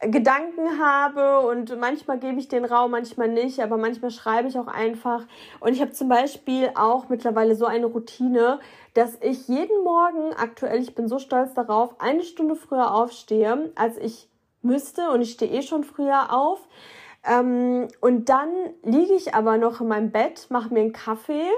Gedanken 0.00 0.78
habe 0.78 1.46
und 1.46 1.78
manchmal 1.78 2.18
gebe 2.18 2.38
ich 2.38 2.48
den 2.48 2.64
Raum, 2.64 2.90
manchmal 2.90 3.28
nicht, 3.28 3.60
aber 3.60 3.76
manchmal 3.76 4.10
schreibe 4.10 4.48
ich 4.48 4.58
auch 4.58 4.66
einfach. 4.66 5.24
Und 5.60 5.72
ich 5.72 5.80
habe 5.80 5.92
zum 5.92 6.08
Beispiel 6.08 6.70
auch 6.74 7.08
mittlerweile 7.08 7.54
so 7.54 7.64
eine 7.64 7.86
Routine, 7.86 8.58
dass 8.94 9.16
ich 9.22 9.48
jeden 9.48 9.82
Morgen 9.82 10.34
aktuell, 10.34 10.80
ich 10.80 10.94
bin 10.94 11.08
so 11.08 11.18
stolz 11.18 11.54
darauf, 11.54 12.00
eine 12.00 12.22
Stunde 12.22 12.54
früher 12.56 12.94
aufstehe, 12.94 13.72
als 13.76 13.96
ich 13.96 14.28
müsste 14.62 15.10
und 15.10 15.22
ich 15.22 15.32
stehe 15.32 15.52
eh 15.52 15.62
schon 15.62 15.84
früher 15.84 16.32
auf. 16.32 16.60
Ähm, 17.26 17.88
und 18.00 18.28
dann 18.28 18.50
liege 18.82 19.14
ich 19.14 19.34
aber 19.34 19.56
noch 19.56 19.80
in 19.80 19.88
meinem 19.88 20.10
Bett, 20.10 20.46
mache 20.50 20.72
mir 20.72 20.80
einen 20.80 20.92
Kaffee, 20.92 21.48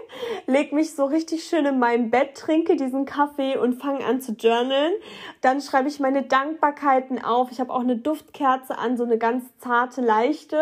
leg 0.46 0.72
mich 0.72 0.94
so 0.94 1.04
richtig 1.06 1.44
schön 1.44 1.66
in 1.66 1.78
meinem 1.78 2.10
Bett, 2.10 2.36
trinke 2.36 2.76
diesen 2.76 3.04
Kaffee 3.04 3.56
und 3.56 3.74
fange 3.74 4.04
an 4.04 4.20
zu 4.20 4.32
journalen. 4.32 4.92
Dann 5.40 5.60
schreibe 5.60 5.88
ich 5.88 5.98
meine 5.98 6.22
Dankbarkeiten 6.22 7.22
auf. 7.24 7.50
Ich 7.50 7.58
habe 7.58 7.72
auch 7.72 7.80
eine 7.80 7.96
Duftkerze 7.96 8.78
an, 8.78 8.96
so 8.96 9.04
eine 9.04 9.18
ganz 9.18 9.44
zarte, 9.58 10.00
leichte 10.00 10.60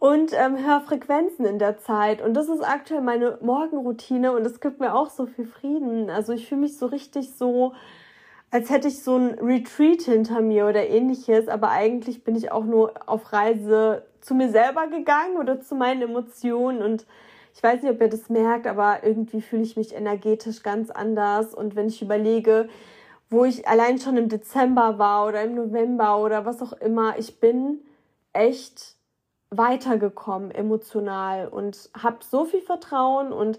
und 0.00 0.32
ähm, 0.32 0.58
höre 0.58 0.80
Frequenzen 0.80 1.44
in 1.46 1.58
der 1.58 1.78
Zeit. 1.78 2.20
Und 2.20 2.34
das 2.34 2.48
ist 2.48 2.62
aktuell 2.62 3.02
meine 3.02 3.38
Morgenroutine 3.42 4.32
und 4.32 4.44
es 4.44 4.60
gibt 4.60 4.80
mir 4.80 4.94
auch 4.94 5.10
so 5.10 5.26
viel 5.26 5.46
Frieden. 5.46 6.10
Also 6.10 6.32
ich 6.32 6.48
fühle 6.48 6.62
mich 6.62 6.76
so 6.76 6.86
richtig 6.86 7.36
so 7.36 7.74
als 8.52 8.68
hätte 8.68 8.88
ich 8.88 9.02
so 9.02 9.16
ein 9.16 9.38
Retreat 9.38 10.02
hinter 10.02 10.42
mir 10.42 10.66
oder 10.66 10.86
ähnliches, 10.86 11.48
aber 11.48 11.70
eigentlich 11.70 12.22
bin 12.22 12.36
ich 12.36 12.52
auch 12.52 12.64
nur 12.64 12.92
auf 13.06 13.32
Reise 13.32 14.04
zu 14.20 14.34
mir 14.34 14.50
selber 14.50 14.88
gegangen 14.88 15.38
oder 15.38 15.62
zu 15.62 15.74
meinen 15.74 16.02
Emotionen. 16.02 16.82
Und 16.82 17.06
ich 17.54 17.62
weiß 17.62 17.82
nicht, 17.82 17.90
ob 17.90 18.00
ihr 18.02 18.10
das 18.10 18.28
merkt, 18.28 18.66
aber 18.66 19.04
irgendwie 19.04 19.40
fühle 19.40 19.62
ich 19.62 19.78
mich 19.78 19.94
energetisch 19.94 20.62
ganz 20.62 20.90
anders. 20.90 21.54
Und 21.54 21.76
wenn 21.76 21.88
ich 21.88 22.02
überlege, 22.02 22.68
wo 23.30 23.46
ich 23.46 23.66
allein 23.66 23.98
schon 23.98 24.18
im 24.18 24.28
Dezember 24.28 24.98
war 24.98 25.26
oder 25.26 25.42
im 25.44 25.54
November 25.54 26.18
oder 26.18 26.44
was 26.44 26.60
auch 26.60 26.74
immer, 26.74 27.18
ich 27.18 27.40
bin 27.40 27.80
echt 28.34 28.96
weitergekommen 29.48 30.50
emotional 30.50 31.48
und 31.48 31.88
habe 31.96 32.18
so 32.20 32.44
viel 32.44 32.60
Vertrauen 32.60 33.32
und 33.32 33.58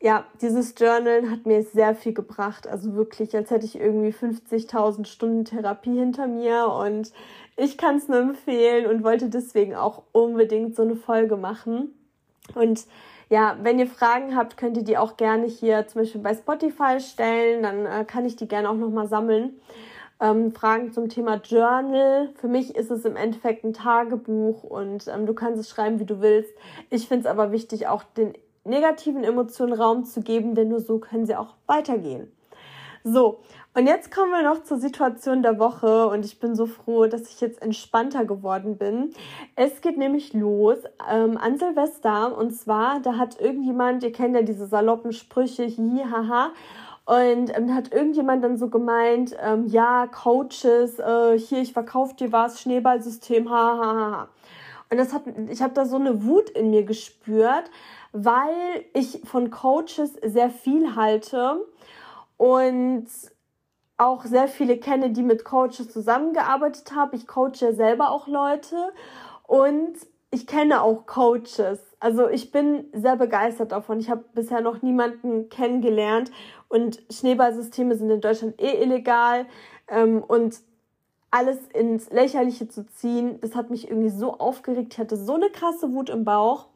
ja, 0.00 0.24
dieses 0.40 0.74
Journal 0.78 1.28
hat 1.30 1.44
mir 1.44 1.62
sehr 1.62 1.94
viel 1.94 2.12
gebracht. 2.12 2.68
Also 2.68 2.94
wirklich, 2.94 3.34
als 3.34 3.50
hätte 3.50 3.66
ich 3.66 3.78
irgendwie 3.78 4.12
50.000 4.12 5.06
Stunden 5.06 5.44
Therapie 5.44 5.98
hinter 5.98 6.28
mir 6.28 6.68
und 6.68 7.12
ich 7.56 7.76
kann 7.76 7.96
es 7.96 8.06
nur 8.06 8.18
empfehlen 8.20 8.86
und 8.86 9.02
wollte 9.02 9.28
deswegen 9.28 9.74
auch 9.74 10.04
unbedingt 10.12 10.76
so 10.76 10.82
eine 10.82 10.94
Folge 10.94 11.36
machen. 11.36 11.94
Und 12.54 12.86
ja, 13.28 13.58
wenn 13.62 13.80
ihr 13.80 13.88
Fragen 13.88 14.36
habt, 14.36 14.56
könnt 14.56 14.76
ihr 14.76 14.84
die 14.84 14.96
auch 14.96 15.16
gerne 15.16 15.46
hier 15.46 15.86
zum 15.88 16.02
Beispiel 16.02 16.20
bei 16.20 16.34
Spotify 16.34 17.00
stellen. 17.00 17.64
Dann 17.64 17.84
äh, 17.84 18.04
kann 18.04 18.24
ich 18.24 18.36
die 18.36 18.46
gerne 18.46 18.70
auch 18.70 18.76
nochmal 18.76 19.08
sammeln. 19.08 19.60
Ähm, 20.20 20.52
Fragen 20.52 20.92
zum 20.92 21.08
Thema 21.08 21.40
Journal. 21.44 22.30
Für 22.36 22.48
mich 22.48 22.76
ist 22.76 22.90
es 22.92 23.04
im 23.04 23.16
Endeffekt 23.16 23.64
ein 23.64 23.72
Tagebuch 23.72 24.62
und 24.62 25.08
ähm, 25.08 25.26
du 25.26 25.34
kannst 25.34 25.60
es 25.60 25.68
schreiben, 25.68 25.98
wie 25.98 26.06
du 26.06 26.20
willst. 26.20 26.52
Ich 26.90 27.08
finde 27.08 27.26
es 27.26 27.30
aber 27.30 27.50
wichtig, 27.52 27.88
auch 27.88 28.04
den 28.16 28.34
negativen 28.68 29.24
Emotionen 29.24 29.72
Raum 29.72 30.04
zu 30.04 30.20
geben, 30.20 30.54
denn 30.54 30.68
nur 30.68 30.80
so 30.80 30.98
können 30.98 31.26
sie 31.26 31.36
auch 31.36 31.54
weitergehen. 31.66 32.32
So, 33.04 33.40
und 33.74 33.86
jetzt 33.86 34.10
kommen 34.10 34.32
wir 34.32 34.42
noch 34.42 34.64
zur 34.64 34.78
Situation 34.78 35.42
der 35.42 35.58
Woche 35.58 36.08
und 36.08 36.24
ich 36.24 36.40
bin 36.40 36.56
so 36.56 36.66
froh, 36.66 37.06
dass 37.06 37.28
ich 37.30 37.40
jetzt 37.40 37.62
entspannter 37.62 38.24
geworden 38.24 38.76
bin. 38.76 39.12
Es 39.54 39.80
geht 39.80 39.96
nämlich 39.96 40.34
los 40.34 40.78
ähm, 41.08 41.36
an 41.36 41.58
Silvester 41.58 42.36
und 42.36 42.50
zwar, 42.52 43.00
da 43.00 43.16
hat 43.16 43.40
irgendjemand, 43.40 44.02
ihr 44.02 44.12
kennt 44.12 44.34
ja 44.34 44.42
diese 44.42 44.66
saloppen 44.66 45.12
Sprüche, 45.12 45.64
hi, 45.64 46.04
haha, 46.10 46.50
und 47.04 47.56
ähm, 47.56 47.74
hat 47.74 47.92
irgendjemand 47.92 48.44
dann 48.44 48.58
so 48.58 48.68
gemeint, 48.68 49.36
ähm, 49.40 49.66
ja, 49.66 50.08
Coaches, 50.08 50.98
äh, 50.98 51.38
hier, 51.38 51.62
ich 51.62 51.72
verkaufe 51.72 52.14
dir 52.16 52.32
was, 52.32 52.60
Schneeballsystem, 52.60 53.48
ha, 53.48 53.78
ha, 53.78 53.94
ha. 53.94 54.28
Und 54.90 54.98
das 54.98 55.12
hat, 55.12 55.22
ich 55.50 55.62
habe 55.62 55.74
da 55.74 55.86
so 55.86 55.96
eine 55.96 56.24
Wut 56.24 56.50
in 56.50 56.70
mir 56.70 56.82
gespürt, 56.82 57.70
weil 58.12 58.84
ich 58.94 59.20
von 59.24 59.50
Coaches 59.50 60.14
sehr 60.24 60.50
viel 60.50 60.96
halte 60.96 61.64
und 62.36 63.06
auch 63.96 64.24
sehr 64.24 64.48
viele 64.48 64.78
kenne, 64.78 65.10
die 65.10 65.22
mit 65.22 65.44
Coaches 65.44 65.90
zusammengearbeitet 65.90 66.94
haben. 66.94 67.14
Ich 67.14 67.26
coache 67.26 67.72
selber 67.72 68.10
auch 68.10 68.28
Leute 68.28 68.92
und 69.46 69.94
ich 70.30 70.46
kenne 70.46 70.82
auch 70.82 71.06
Coaches. 71.06 71.80
Also 72.00 72.28
ich 72.28 72.52
bin 72.52 72.84
sehr 72.92 73.16
begeistert 73.16 73.72
davon. 73.72 73.98
Ich 73.98 74.08
habe 74.08 74.24
bisher 74.34 74.60
noch 74.60 74.82
niemanden 74.82 75.48
kennengelernt 75.48 76.30
und 76.68 77.02
Schneeballsysteme 77.10 77.96
sind 77.96 78.10
in 78.10 78.20
Deutschland 78.20 78.60
eh 78.60 78.82
illegal 78.82 79.46
ähm, 79.88 80.22
und 80.22 80.60
alles 81.30 81.58
ins 81.74 82.10
Lächerliche 82.10 82.68
zu 82.68 82.86
ziehen, 82.86 83.40
das 83.40 83.54
hat 83.54 83.70
mich 83.70 83.88
irgendwie 83.88 84.08
so 84.08 84.38
aufgeregt. 84.38 84.94
Ich 84.94 84.98
hatte 84.98 85.16
so 85.16 85.34
eine 85.34 85.50
krasse 85.50 85.92
Wut 85.92 86.08
im 86.08 86.24
Bauch. 86.24 86.68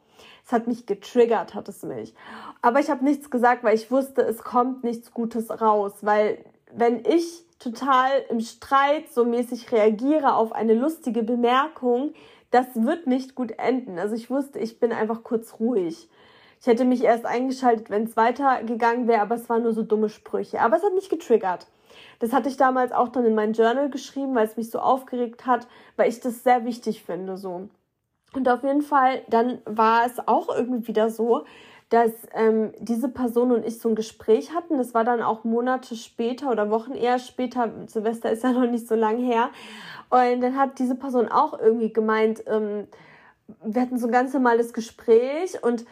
Es 0.45 0.51
hat 0.51 0.67
mich 0.67 0.85
getriggert, 0.85 1.53
hat 1.55 1.69
es 1.69 1.83
mich. 1.83 2.13
Aber 2.61 2.79
ich 2.79 2.89
habe 2.89 3.03
nichts 3.03 3.29
gesagt, 3.29 3.63
weil 3.63 3.75
ich 3.75 3.91
wusste, 3.91 4.21
es 4.21 4.43
kommt 4.43 4.83
nichts 4.83 5.11
Gutes 5.13 5.61
raus. 5.61 5.93
Weil 6.01 6.43
wenn 6.71 7.05
ich 7.05 7.45
total 7.59 8.09
im 8.29 8.41
Streit 8.41 9.09
so 9.09 9.23
mäßig 9.23 9.71
reagiere 9.71 10.35
auf 10.35 10.51
eine 10.51 10.73
lustige 10.73 11.23
Bemerkung, 11.23 12.13
das 12.51 12.67
wird 12.75 13.07
nicht 13.07 13.35
gut 13.35 13.51
enden. 13.57 13.97
Also 13.97 14.15
ich 14.15 14.29
wusste, 14.29 14.59
ich 14.59 14.79
bin 14.79 14.91
einfach 14.91 15.23
kurz 15.23 15.59
ruhig. 15.59 16.09
Ich 16.59 16.67
hätte 16.67 16.85
mich 16.85 17.03
erst 17.03 17.25
eingeschaltet, 17.25 17.89
wenn 17.89 18.03
es 18.03 18.15
weitergegangen 18.15 19.07
wäre, 19.07 19.21
aber 19.21 19.35
es 19.35 19.49
waren 19.49 19.63
nur 19.63 19.73
so 19.73 19.83
dumme 19.83 20.09
Sprüche. 20.09 20.61
Aber 20.61 20.77
es 20.77 20.83
hat 20.83 20.93
mich 20.93 21.09
getriggert. 21.09 21.67
Das 22.19 22.31
hatte 22.31 22.49
ich 22.49 22.57
damals 22.57 22.91
auch 22.91 23.09
dann 23.09 23.25
in 23.25 23.35
mein 23.35 23.53
Journal 23.53 23.89
geschrieben, 23.89 24.35
weil 24.35 24.45
es 24.45 24.55
mich 24.55 24.69
so 24.69 24.79
aufgeregt 24.79 25.45
hat, 25.45 25.67
weil 25.95 26.09
ich 26.09 26.19
das 26.19 26.43
sehr 26.43 26.63
wichtig 26.65 27.03
finde, 27.03 27.37
so. 27.37 27.69
Und 28.33 28.49
auf 28.49 28.63
jeden 28.63 28.81
Fall, 28.81 29.21
dann 29.29 29.59
war 29.65 30.05
es 30.05 30.27
auch 30.27 30.49
irgendwie 30.49 30.87
wieder 30.87 31.09
so, 31.09 31.45
dass 31.89 32.11
ähm, 32.33 32.71
diese 32.79 33.07
Person 33.07 33.51
und 33.51 33.65
ich 33.65 33.79
so 33.79 33.89
ein 33.89 33.95
Gespräch 33.95 34.53
hatten. 34.53 34.77
Das 34.77 34.95
war 34.95 35.03
dann 35.03 35.21
auch 35.21 35.43
Monate 35.43 35.95
später 35.95 36.49
oder 36.49 36.71
Wochen 36.71 36.93
eher 36.93 37.19
später. 37.19 37.69
Silvester 37.85 38.31
ist 38.31 38.43
ja 38.43 38.51
noch 38.51 38.65
nicht 38.65 38.87
so 38.87 38.95
lang 38.95 39.19
her. 39.19 39.49
Und 40.09 40.41
dann 40.41 40.57
hat 40.57 40.79
diese 40.79 40.95
Person 40.95 41.27
auch 41.27 41.59
irgendwie 41.59 41.93
gemeint, 41.93 42.43
ähm, 42.47 42.87
wir 43.63 43.81
hatten 43.81 43.97
so 43.97 44.07
ein 44.07 44.11
ganz 44.11 44.33
normales 44.33 44.73
Gespräch 44.73 45.63
und 45.63 45.85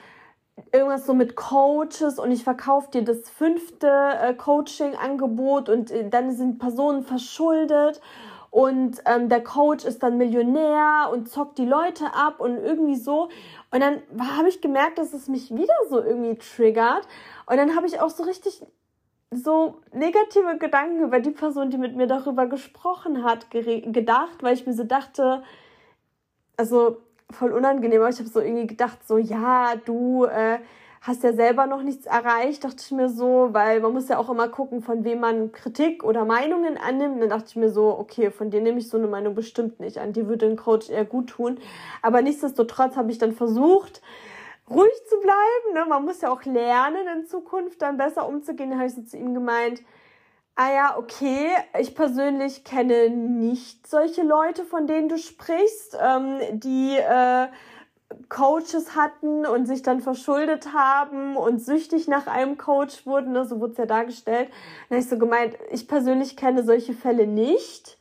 irgendwas 0.71 1.05
so 1.05 1.13
mit 1.13 1.35
Coaches 1.35 2.17
und 2.17 2.31
ich 2.31 2.43
verkaufe 2.43 2.89
dir 2.91 3.03
das 3.03 3.29
fünfte 3.29 3.87
äh, 3.87 4.33
Coaching-Angebot 4.33 5.69
und 5.69 5.91
äh, 5.91 6.09
dann 6.09 6.31
sind 6.31 6.59
Personen 6.59 7.03
verschuldet 7.03 8.01
und 8.51 9.01
ähm, 9.05 9.29
der 9.29 9.41
Coach 9.41 9.85
ist 9.85 10.03
dann 10.03 10.17
Millionär 10.17 11.09
und 11.11 11.29
zockt 11.29 11.57
die 11.57 11.65
Leute 11.65 12.13
ab 12.13 12.41
und 12.41 12.57
irgendwie 12.57 12.97
so. 12.97 13.29
Und 13.71 13.79
dann 13.79 14.01
habe 14.37 14.49
ich 14.49 14.59
gemerkt, 14.59 14.97
dass 14.97 15.13
es 15.13 15.29
mich 15.29 15.55
wieder 15.55 15.73
so 15.89 16.03
irgendwie 16.03 16.37
triggert. 16.37 17.07
Und 17.45 17.57
dann 17.57 17.77
habe 17.77 17.87
ich 17.87 18.01
auch 18.01 18.09
so 18.09 18.23
richtig 18.23 18.61
so 19.33 19.81
negative 19.93 20.57
Gedanken 20.57 21.01
über 21.01 21.21
die 21.21 21.31
Person, 21.31 21.69
die 21.69 21.77
mit 21.77 21.95
mir 21.95 22.07
darüber 22.07 22.47
gesprochen 22.47 23.23
hat, 23.23 23.49
gedacht, 23.49 24.43
weil 24.43 24.53
ich 24.53 24.67
mir 24.67 24.73
so 24.73 24.83
dachte, 24.83 25.43
also 26.57 26.97
voll 27.29 27.53
unangenehm, 27.53 28.01
aber 28.01 28.09
ich 28.09 28.19
habe 28.19 28.27
so 28.27 28.41
irgendwie 28.41 28.67
gedacht, 28.67 29.07
so 29.07 29.17
ja, 29.17 29.77
du 29.85 30.25
äh, 30.25 30.59
hast 31.01 31.23
ja 31.23 31.33
selber 31.33 31.65
noch 31.65 31.81
nichts 31.81 32.05
erreicht, 32.05 32.63
dachte 32.63 32.77
ich 32.79 32.91
mir 32.91 33.09
so, 33.09 33.49
weil 33.51 33.79
man 33.79 33.91
muss 33.91 34.07
ja 34.07 34.19
auch 34.19 34.29
immer 34.29 34.47
gucken, 34.49 34.83
von 34.83 35.03
wem 35.03 35.19
man 35.19 35.51
Kritik 35.51 36.03
oder 36.03 36.25
Meinungen 36.25 36.77
annimmt. 36.77 37.19
Dann 37.19 37.29
dachte 37.29 37.47
ich 37.49 37.55
mir 37.55 37.71
so, 37.71 37.97
okay, 37.97 38.29
von 38.29 38.51
dir 38.51 38.61
nehme 38.61 38.77
ich 38.77 38.87
so 38.87 38.97
eine 38.97 39.07
Meinung 39.07 39.33
bestimmt 39.33 39.79
nicht 39.79 39.97
an. 39.97 40.13
Die 40.13 40.27
würde 40.27 40.45
ein 40.45 40.57
Coach 40.57 40.91
eher 40.91 41.05
gut 41.05 41.31
tun. 41.31 41.59
Aber 42.03 42.21
nichtsdestotrotz 42.21 42.95
habe 42.95 43.11
ich 43.11 43.17
dann 43.17 43.33
versucht, 43.33 44.03
ruhig 44.69 44.91
zu 45.09 45.19
bleiben. 45.19 45.73
Ne? 45.73 45.85
Man 45.89 46.05
muss 46.05 46.21
ja 46.21 46.31
auch 46.31 46.43
lernen, 46.43 47.07
in 47.17 47.25
Zukunft 47.25 47.81
dann 47.81 47.97
besser 47.97 48.29
umzugehen. 48.29 48.69
Dann 48.69 48.77
habe 48.77 48.87
ich 48.87 48.95
so 48.95 49.01
zu 49.01 49.17
ihm 49.17 49.33
gemeint, 49.33 49.81
ah 50.55 50.71
ja, 50.71 50.97
okay, 50.99 51.47
ich 51.79 51.95
persönlich 51.95 52.63
kenne 52.63 53.09
nicht 53.09 53.87
solche 53.87 54.21
Leute, 54.21 54.65
von 54.65 54.85
denen 54.85 55.09
du 55.09 55.17
sprichst, 55.17 55.97
ähm, 55.99 56.59
die... 56.59 56.95
Äh, 56.95 57.47
Coaches 58.29 58.95
hatten 58.95 59.45
und 59.45 59.65
sich 59.65 59.81
dann 59.81 60.01
verschuldet 60.01 60.73
haben 60.73 61.35
und 61.35 61.61
süchtig 61.61 62.07
nach 62.07 62.27
einem 62.27 62.57
Coach 62.57 63.05
wurden, 63.05 63.31
ne, 63.31 63.45
so 63.45 63.59
wurde 63.59 63.73
es 63.73 63.77
ja 63.77 63.85
dargestellt. 63.85 64.49
Dann 64.89 64.97
habe 64.97 65.03
ich 65.03 65.09
so 65.09 65.17
gemeint, 65.17 65.57
ich 65.71 65.87
persönlich 65.87 66.37
kenne 66.37 66.63
solche 66.63 66.93
Fälle 66.93 67.27
nicht. 67.27 67.97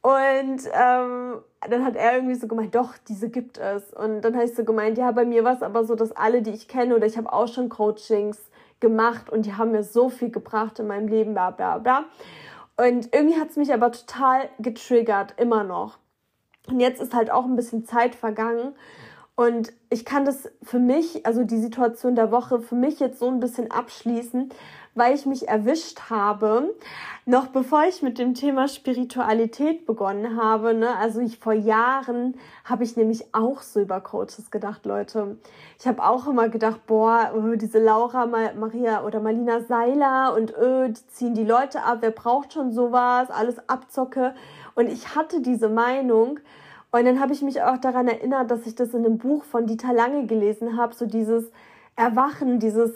Und 0.00 0.62
ähm, 0.72 1.42
dann 1.68 1.84
hat 1.84 1.96
er 1.96 2.14
irgendwie 2.14 2.36
so 2.36 2.46
gemeint, 2.46 2.74
doch, 2.74 2.94
diese 3.08 3.30
gibt 3.30 3.58
es. 3.58 3.92
Und 3.92 4.22
dann 4.22 4.34
habe 4.34 4.44
ich 4.44 4.54
so 4.54 4.64
gemeint, 4.64 4.96
ja, 4.96 5.10
bei 5.10 5.24
mir 5.24 5.44
war 5.44 5.54
es 5.54 5.62
aber 5.62 5.84
so, 5.84 5.94
dass 5.94 6.12
alle, 6.12 6.42
die 6.42 6.52
ich 6.52 6.68
kenne, 6.68 6.94
oder 6.94 7.06
ich 7.06 7.16
habe 7.16 7.32
auch 7.32 7.48
schon 7.48 7.68
Coachings 7.68 8.38
gemacht 8.80 9.28
und 9.28 9.44
die 9.44 9.54
haben 9.54 9.72
mir 9.72 9.82
so 9.82 10.08
viel 10.08 10.30
gebracht 10.30 10.78
in 10.78 10.86
meinem 10.86 11.08
Leben, 11.08 11.34
bla 11.34 11.50
bla 11.50 11.78
bla. 11.78 12.04
Und 12.76 13.12
irgendwie 13.12 13.40
hat 13.40 13.50
es 13.50 13.56
mich 13.56 13.72
aber 13.74 13.90
total 13.90 14.48
getriggert, 14.60 15.34
immer 15.36 15.64
noch. 15.64 15.98
Und 16.68 16.80
jetzt 16.80 17.00
ist 17.00 17.14
halt 17.14 17.30
auch 17.30 17.44
ein 17.44 17.56
bisschen 17.56 17.84
Zeit 17.84 18.14
vergangen. 18.14 18.74
Und 19.38 19.72
ich 19.88 20.04
kann 20.04 20.24
das 20.24 20.50
für 20.64 20.80
mich, 20.80 21.24
also 21.24 21.44
die 21.44 21.60
Situation 21.60 22.16
der 22.16 22.32
Woche, 22.32 22.58
für 22.58 22.74
mich 22.74 22.98
jetzt 22.98 23.20
so 23.20 23.28
ein 23.28 23.38
bisschen 23.38 23.70
abschließen, 23.70 24.48
weil 24.96 25.14
ich 25.14 25.26
mich 25.26 25.46
erwischt 25.46 26.10
habe, 26.10 26.74
noch 27.24 27.46
bevor 27.46 27.84
ich 27.84 28.02
mit 28.02 28.18
dem 28.18 28.34
Thema 28.34 28.66
Spiritualität 28.66 29.86
begonnen 29.86 30.42
habe. 30.42 30.74
Ne? 30.74 30.88
Also 30.96 31.20
ich 31.20 31.38
vor 31.38 31.52
Jahren 31.52 32.34
habe 32.64 32.82
ich 32.82 32.96
nämlich 32.96 33.32
auch 33.32 33.62
so 33.62 33.78
über 33.78 34.00
Coaches 34.00 34.50
gedacht, 34.50 34.84
Leute. 34.84 35.36
Ich 35.78 35.86
habe 35.86 36.02
auch 36.02 36.26
immer 36.26 36.48
gedacht, 36.48 36.84
boah, 36.88 37.32
öh, 37.36 37.56
diese 37.56 37.78
Laura, 37.78 38.26
Maria 38.26 39.04
oder 39.04 39.20
Marlina 39.20 39.60
Seiler 39.60 40.34
und 40.34 40.52
öh, 40.56 40.88
die 40.88 41.06
ziehen 41.12 41.34
die 41.34 41.44
Leute 41.44 41.84
ab, 41.84 41.98
wer 42.00 42.10
braucht 42.10 42.54
schon 42.54 42.72
sowas, 42.72 43.30
alles 43.30 43.68
Abzocke. 43.68 44.34
Und 44.74 44.88
ich 44.88 45.14
hatte 45.14 45.42
diese 45.42 45.68
Meinung 45.68 46.40
und 46.90 47.04
dann 47.04 47.20
habe 47.20 47.32
ich 47.32 47.42
mich 47.42 47.62
auch 47.62 47.78
daran 47.78 48.08
erinnert, 48.08 48.50
dass 48.50 48.66
ich 48.66 48.74
das 48.74 48.94
in 48.94 49.04
einem 49.04 49.18
Buch 49.18 49.44
von 49.44 49.66
Dieter 49.66 49.92
Lange 49.92 50.26
gelesen 50.26 50.76
habe, 50.76 50.94
so 50.94 51.06
dieses 51.06 51.50
Erwachen, 51.96 52.58
dieses 52.58 52.92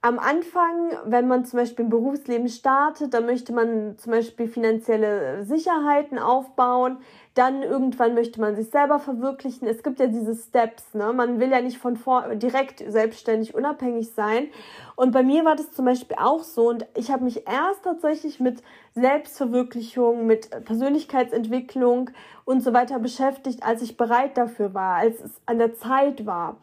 am 0.00 0.20
Anfang, 0.20 0.92
wenn 1.06 1.26
man 1.26 1.44
zum 1.44 1.58
Beispiel 1.58 1.84
im 1.84 1.90
Berufsleben 1.90 2.48
startet, 2.48 3.14
dann 3.14 3.26
möchte 3.26 3.52
man 3.52 3.98
zum 3.98 4.12
Beispiel 4.12 4.46
finanzielle 4.46 5.42
Sicherheiten 5.42 6.20
aufbauen. 6.20 6.98
Dann 7.38 7.62
irgendwann 7.62 8.14
möchte 8.14 8.40
man 8.40 8.56
sich 8.56 8.68
selber 8.70 8.98
verwirklichen. 8.98 9.68
Es 9.68 9.84
gibt 9.84 10.00
ja 10.00 10.08
diese 10.08 10.34
Steps. 10.34 10.92
Ne? 10.92 11.12
Man 11.12 11.38
will 11.38 11.52
ja 11.52 11.60
nicht 11.60 11.78
von 11.78 11.96
vor 11.96 12.34
direkt 12.34 12.82
selbstständig 12.84 13.54
unabhängig 13.54 14.12
sein. 14.12 14.48
Und 14.96 15.12
bei 15.12 15.22
mir 15.22 15.44
war 15.44 15.54
das 15.54 15.70
zum 15.70 15.84
Beispiel 15.84 16.16
auch 16.18 16.42
so. 16.42 16.68
Und 16.68 16.84
ich 16.96 17.12
habe 17.12 17.22
mich 17.22 17.46
erst 17.46 17.84
tatsächlich 17.84 18.40
mit 18.40 18.64
Selbstverwirklichung, 18.96 20.26
mit 20.26 20.50
Persönlichkeitsentwicklung 20.64 22.10
und 22.44 22.60
so 22.60 22.72
weiter 22.72 22.98
beschäftigt, 22.98 23.62
als 23.62 23.82
ich 23.82 23.96
bereit 23.96 24.36
dafür 24.36 24.74
war, 24.74 24.96
als 24.96 25.22
es 25.22 25.40
an 25.46 25.58
der 25.58 25.74
Zeit 25.74 26.26
war. 26.26 26.56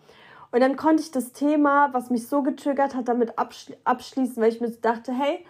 Und 0.52 0.60
dann 0.60 0.76
konnte 0.76 1.04
ich 1.04 1.12
das 1.12 1.32
Thema, 1.32 1.94
was 1.94 2.10
mich 2.10 2.28
so 2.28 2.44
getriggert 2.44 2.96
hat, 2.96 3.08
damit 3.08 3.36
abschließen, 3.38 4.44
weil 4.44 4.52
ich 4.52 4.60
mir 4.60 4.72
dachte, 4.72 5.14
hey, 5.14 5.46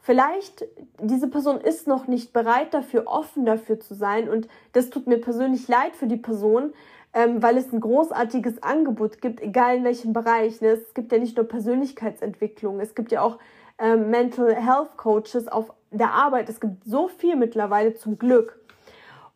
vielleicht 0.00 0.66
diese 1.00 1.28
Person 1.28 1.60
ist 1.60 1.86
noch 1.86 2.06
nicht 2.06 2.32
bereit 2.32 2.74
dafür, 2.74 3.04
offen 3.06 3.44
dafür 3.44 3.80
zu 3.80 3.94
sein. 3.94 4.28
Und 4.28 4.48
das 4.72 4.90
tut 4.90 5.06
mir 5.06 5.20
persönlich 5.20 5.68
leid 5.68 5.96
für 5.96 6.06
die 6.06 6.16
Person, 6.16 6.72
ähm, 7.12 7.42
weil 7.42 7.56
es 7.56 7.72
ein 7.72 7.80
großartiges 7.80 8.62
Angebot 8.62 9.20
gibt, 9.20 9.40
egal 9.40 9.78
in 9.78 9.84
welchem 9.84 10.12
Bereich. 10.12 10.60
Ne? 10.60 10.68
Es 10.68 10.94
gibt 10.94 11.12
ja 11.12 11.18
nicht 11.18 11.36
nur 11.36 11.46
Persönlichkeitsentwicklung, 11.46 12.80
es 12.80 12.94
gibt 12.94 13.12
ja 13.12 13.22
auch 13.22 13.38
ähm, 13.78 14.10
Mental 14.10 14.54
Health 14.54 14.96
Coaches 14.96 15.48
auf 15.48 15.72
der 15.90 16.12
Arbeit. 16.12 16.48
Es 16.48 16.60
gibt 16.60 16.84
so 16.84 17.08
viel 17.08 17.36
mittlerweile 17.36 17.94
zum 17.94 18.18
Glück. 18.18 18.59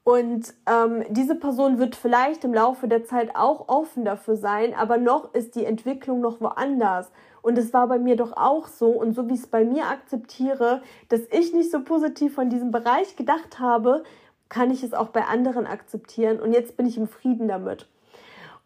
Und 0.05 0.53
ähm, 0.67 1.03
diese 1.09 1.35
Person 1.35 1.79
wird 1.79 1.97
vielleicht 1.97 2.45
im 2.45 2.53
Laufe 2.53 2.89
der 2.89 3.05
Zeit 3.05 3.35
auch 3.35 3.69
offen 3.69 4.05
dafür 4.05 4.37
sein, 4.37 4.75
aber 4.75 4.99
noch 4.99 5.33
ist 5.33 5.55
die 5.55 5.65
Entwicklung 5.65 6.21
noch 6.21 6.43
woanders. 6.43 7.11
Und 7.41 7.57
es 7.57 7.73
war 7.73 7.89
bei 7.89 7.99
mir 7.99 8.15
doch 8.15 8.37
auch 8.37 8.69
so. 8.69 8.89
Und 8.89 9.15
so 9.15 9.29
wie 9.29 9.35
ich 9.35 9.41
es 9.41 9.47
bei 9.47 9.65
mir 9.65 9.87
akzeptiere, 9.87 10.83
dass 11.09 11.23
ich 11.31 11.55
nicht 11.55 11.71
so 11.71 11.83
positiv 11.83 12.35
von 12.35 12.51
diesem 12.51 12.71
Bereich 12.71 13.17
gedacht 13.17 13.59
habe, 13.59 14.05
kann 14.51 14.71
ich 14.71 14.83
es 14.83 14.93
auch 14.93 15.09
bei 15.09 15.25
anderen 15.25 15.67
akzeptieren. 15.67 16.39
Und 16.39 16.53
jetzt 16.53 16.77
bin 16.77 16.87
ich 16.87 16.99
im 16.99 17.09
Frieden 17.09 17.49
damit. 17.49 17.89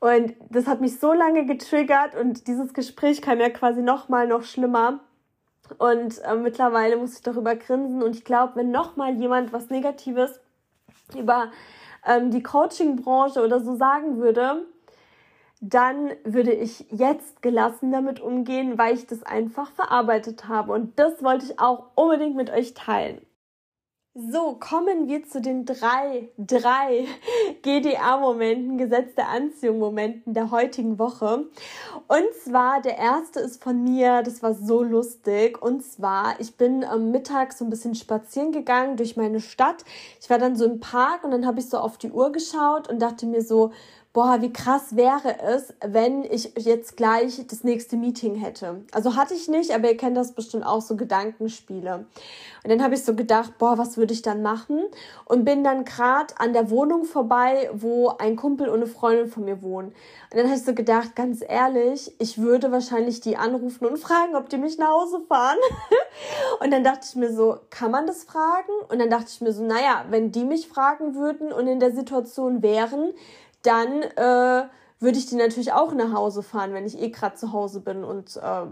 Und 0.01 0.35
das 0.51 0.67
hat 0.67 0.81
mich 0.81 0.99
so 0.99 1.13
lange 1.13 1.45
getriggert 1.47 2.15
und 2.15 2.47
dieses 2.47 2.73
Gespräch 2.73 3.21
kam 3.21 3.41
ja 3.41 3.51
quasi 3.51 3.83
noch 3.83 4.09
mal 4.09 4.29
noch 4.29 4.43
schlimmer. 4.43 5.01
Und 5.79 6.19
äh, 6.25 6.35
mittlerweile 6.35 6.97
muss 6.97 7.15
ich 7.15 7.23
darüber 7.23 7.55
grinsen. 7.57 8.03
Und 8.03 8.17
ich 8.17 8.25
glaube, 8.25 8.57
wenn 8.57 8.71
noch 8.71 8.97
mal 8.97 9.15
jemand 9.15 9.53
was 9.53 9.71
Negatives 9.71 10.41
über 11.17 11.51
ähm, 12.07 12.31
die 12.31 12.43
Coaching-Branche 12.43 13.45
oder 13.45 13.61
so 13.61 13.77
sagen 13.77 14.19
würde, 14.19 14.67
dann 15.61 16.13
würde 16.25 16.53
ich 16.53 16.87
jetzt 16.91 17.43
gelassen 17.43 17.91
damit 17.91 18.21
umgehen, 18.21 18.79
weil 18.79 18.95
ich 18.95 19.07
das 19.07 19.23
einfach 19.25 19.71
verarbeitet 19.73 20.47
habe. 20.49 20.73
Und 20.73 20.99
das 20.99 21.23
wollte 21.23 21.47
ich 21.47 21.59
auch 21.59 21.87
unbedingt 21.95 22.37
mit 22.37 22.51
euch 22.51 22.75
teilen. 22.75 23.21
So, 24.21 24.57
kommen 24.59 25.07
wir 25.07 25.23
zu 25.29 25.41
den 25.41 25.65
drei, 25.65 26.29
drei 26.39 27.07
GDA-Momenten, 27.63 28.77
Gesetz 28.77 29.15
der 29.15 29.29
Anziehung-Momenten 29.29 30.35
der 30.35 30.51
heutigen 30.51 30.99
Woche. 30.99 31.47
Und 32.09 32.35
zwar, 32.43 32.83
der 32.83 32.99
erste 32.99 33.39
ist 33.39 33.63
von 33.63 33.85
mir, 33.85 34.25
das 34.25 34.43
war 34.43 34.55
so 34.55 34.83
lustig. 34.83 35.63
Und 35.63 35.85
zwar, 35.85 36.41
ich 36.41 36.57
bin 36.57 36.83
am 36.83 37.13
Mittag 37.13 37.53
so 37.53 37.65
ein 37.65 37.71
bisschen 37.71 37.95
spazieren 37.95 38.51
gegangen 38.51 38.97
durch 38.97 39.17
meine 39.17 39.39
Stadt. 39.39 39.85
Ich 40.21 40.29
war 40.29 40.39
dann 40.39 40.57
so 40.57 40.65
im 40.65 40.81
Park 40.81 41.23
und 41.23 41.31
dann 41.31 41.47
habe 41.47 41.61
ich 41.61 41.69
so 41.69 41.79
auf 41.79 41.97
die 41.97 42.11
Uhr 42.11 42.33
geschaut 42.33 42.89
und 42.89 43.01
dachte 43.01 43.25
mir 43.25 43.43
so, 43.43 43.71
boah, 44.19 44.43
wie 44.43 44.53
krass 44.53 44.97
wäre 44.97 45.41
es, 45.43 45.73
wenn 45.81 46.25
ich 46.25 46.53
jetzt 46.57 46.97
gleich 46.97 47.41
das 47.47 47.63
nächste 47.63 47.97
Meeting 47.97 48.35
hätte. 48.35 48.83
Also 48.91 49.15
hatte 49.15 49.35
ich 49.35 49.47
nicht, 49.47 49.71
aber 49.71 49.91
ihr 49.91 49.97
kennt 49.97 50.17
das 50.17 50.33
bestimmt 50.33 50.67
auch, 50.67 50.81
so 50.81 50.97
Gedankenspiele. 50.97 52.05
Und 52.65 52.69
dann 52.69 52.83
habe 52.83 52.95
ich 52.95 53.05
so 53.05 53.15
gedacht, 53.15 53.59
boah, 53.59 53.79
was 53.79 53.97
würde 53.97 54.13
ich 54.13 54.23
dann 54.23 54.43
machen? 54.43 54.83
Und 55.25 55.45
bin 55.45 55.63
dann 55.63 55.85
gerade 55.85 56.35
an 56.39 56.53
der 56.53 56.69
Wohnung 56.69 57.05
vorbei, 57.05 57.71
wo 57.73 58.09
ein 58.09 58.35
Kumpel 58.35 58.69
und 58.69 58.79
eine 58.79 58.89
Freundin 58.89 59.29
von 59.29 59.45
mir 59.45 59.63
wohnen. 59.63 59.95
Und 60.33 60.37
dann 60.37 60.47
habe 60.47 60.57
ich 60.57 60.65
so 60.65 60.75
gedacht, 60.75 61.15
ganz 61.15 61.41
ehrlich, 61.47 62.13
ich 62.19 62.39
würde 62.39 62.73
wahrscheinlich 62.73 63.21
die 63.21 63.37
anrufen 63.37 63.87
und 63.87 63.99
fragen, 63.99 64.35
ob 64.35 64.49
die 64.49 64.59
mich 64.59 64.79
nach 64.79 64.89
Hause 64.89 65.21
fahren. 65.29 65.59
und 66.61 66.73
dann 66.73 66.83
dachte 66.83 67.07
ich 67.09 67.15
mir 67.15 67.33
so, 67.33 67.59
kann 67.71 67.93
man 67.93 68.09
das 68.09 68.25
fragen? 68.25 68.73
Und 68.89 68.99
dann 68.99 69.11
dachte 69.11 69.27
ich 69.29 69.41
mir 69.41 69.53
so, 69.53 69.63
naja, 69.63 70.07
wenn 70.11 70.33
die 70.33 70.45
mich 70.45 70.67
fragen 70.67 71.15
würden 71.15 71.53
und 71.53 71.69
in 71.69 71.79
der 71.79 71.93
Situation 71.93 72.63
wären, 72.63 73.13
dann 73.63 74.03
äh, 74.03 74.69
würde 75.01 75.19
ich 75.19 75.27
die 75.27 75.37
natürlich 75.37 75.73
auch 75.73 75.93
nach 75.95 76.13
Hause 76.13 76.43
fahren, 76.43 76.73
wenn 76.73 76.87
ich 76.87 77.01
eh 77.01 77.11
gerade 77.11 77.37
zu 77.37 77.53
Hause 77.53 77.81
bin 77.81 78.05
und 78.05 78.37
äh, 78.37 78.67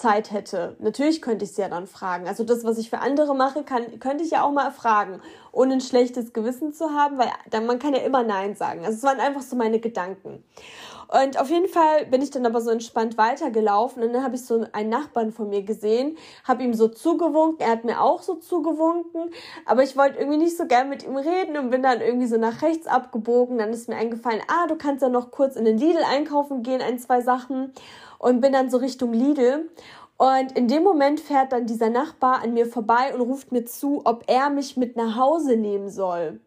Zeit 0.00 0.32
hätte. 0.32 0.76
Natürlich 0.78 1.20
könnte 1.20 1.44
ich 1.44 1.52
sie 1.52 1.60
ja 1.60 1.68
dann 1.68 1.86
fragen. 1.86 2.26
Also 2.26 2.42
das, 2.42 2.64
was 2.64 2.78
ich 2.78 2.88
für 2.88 3.00
andere 3.00 3.34
mache, 3.34 3.64
kann, 3.64 4.00
könnte 4.00 4.24
ich 4.24 4.30
ja 4.30 4.42
auch 4.42 4.52
mal 4.52 4.70
fragen, 4.72 5.20
ohne 5.52 5.74
ein 5.74 5.80
schlechtes 5.80 6.32
Gewissen 6.32 6.72
zu 6.72 6.90
haben, 6.90 7.18
weil 7.18 7.30
dann, 7.50 7.66
man 7.66 7.78
kann 7.78 7.92
ja 7.92 8.00
immer 8.00 8.22
Nein 8.22 8.56
sagen. 8.56 8.84
Also 8.84 8.96
es 8.96 9.02
waren 9.02 9.20
einfach 9.20 9.42
so 9.42 9.56
meine 9.56 9.78
Gedanken. 9.78 10.42
Und 11.10 11.40
auf 11.40 11.50
jeden 11.50 11.66
Fall 11.66 12.06
bin 12.06 12.22
ich 12.22 12.30
dann 12.30 12.46
aber 12.46 12.60
so 12.60 12.70
entspannt 12.70 13.18
weitergelaufen 13.18 14.02
und 14.02 14.12
dann 14.12 14.22
habe 14.22 14.36
ich 14.36 14.44
so 14.44 14.64
einen 14.70 14.90
Nachbarn 14.90 15.32
von 15.32 15.48
mir 15.48 15.62
gesehen, 15.62 16.16
habe 16.44 16.62
ihm 16.62 16.72
so 16.72 16.86
zugewunken, 16.86 17.66
er 17.66 17.72
hat 17.72 17.84
mir 17.84 18.00
auch 18.00 18.22
so 18.22 18.36
zugewunken, 18.36 19.32
aber 19.66 19.82
ich 19.82 19.96
wollte 19.96 20.20
irgendwie 20.20 20.38
nicht 20.38 20.56
so 20.56 20.66
gern 20.66 20.88
mit 20.88 21.02
ihm 21.02 21.16
reden 21.16 21.56
und 21.58 21.70
bin 21.70 21.82
dann 21.82 22.00
irgendwie 22.00 22.28
so 22.28 22.36
nach 22.36 22.62
rechts 22.62 22.86
abgebogen. 22.86 23.58
Dann 23.58 23.70
ist 23.70 23.88
mir 23.88 23.96
eingefallen, 23.96 24.40
ah, 24.46 24.68
du 24.68 24.76
kannst 24.76 25.02
ja 25.02 25.08
noch 25.08 25.32
kurz 25.32 25.56
in 25.56 25.64
den 25.64 25.78
Lidl 25.78 26.04
einkaufen 26.08 26.62
gehen, 26.62 26.80
ein, 26.80 26.98
zwei 27.00 27.20
Sachen 27.22 27.72
und 28.18 28.40
bin 28.40 28.52
dann 28.52 28.70
so 28.70 28.76
Richtung 28.76 29.12
Lidl. 29.12 29.68
Und 30.16 30.52
in 30.56 30.68
dem 30.68 30.84
Moment 30.84 31.18
fährt 31.18 31.52
dann 31.52 31.66
dieser 31.66 31.90
Nachbar 31.90 32.42
an 32.42 32.52
mir 32.52 32.66
vorbei 32.66 33.14
und 33.14 33.22
ruft 33.22 33.50
mir 33.50 33.64
zu, 33.64 34.02
ob 34.04 34.24
er 34.28 34.50
mich 34.50 34.76
mit 34.76 34.94
nach 34.94 35.16
Hause 35.16 35.56
nehmen 35.56 35.88
soll. 35.88 36.40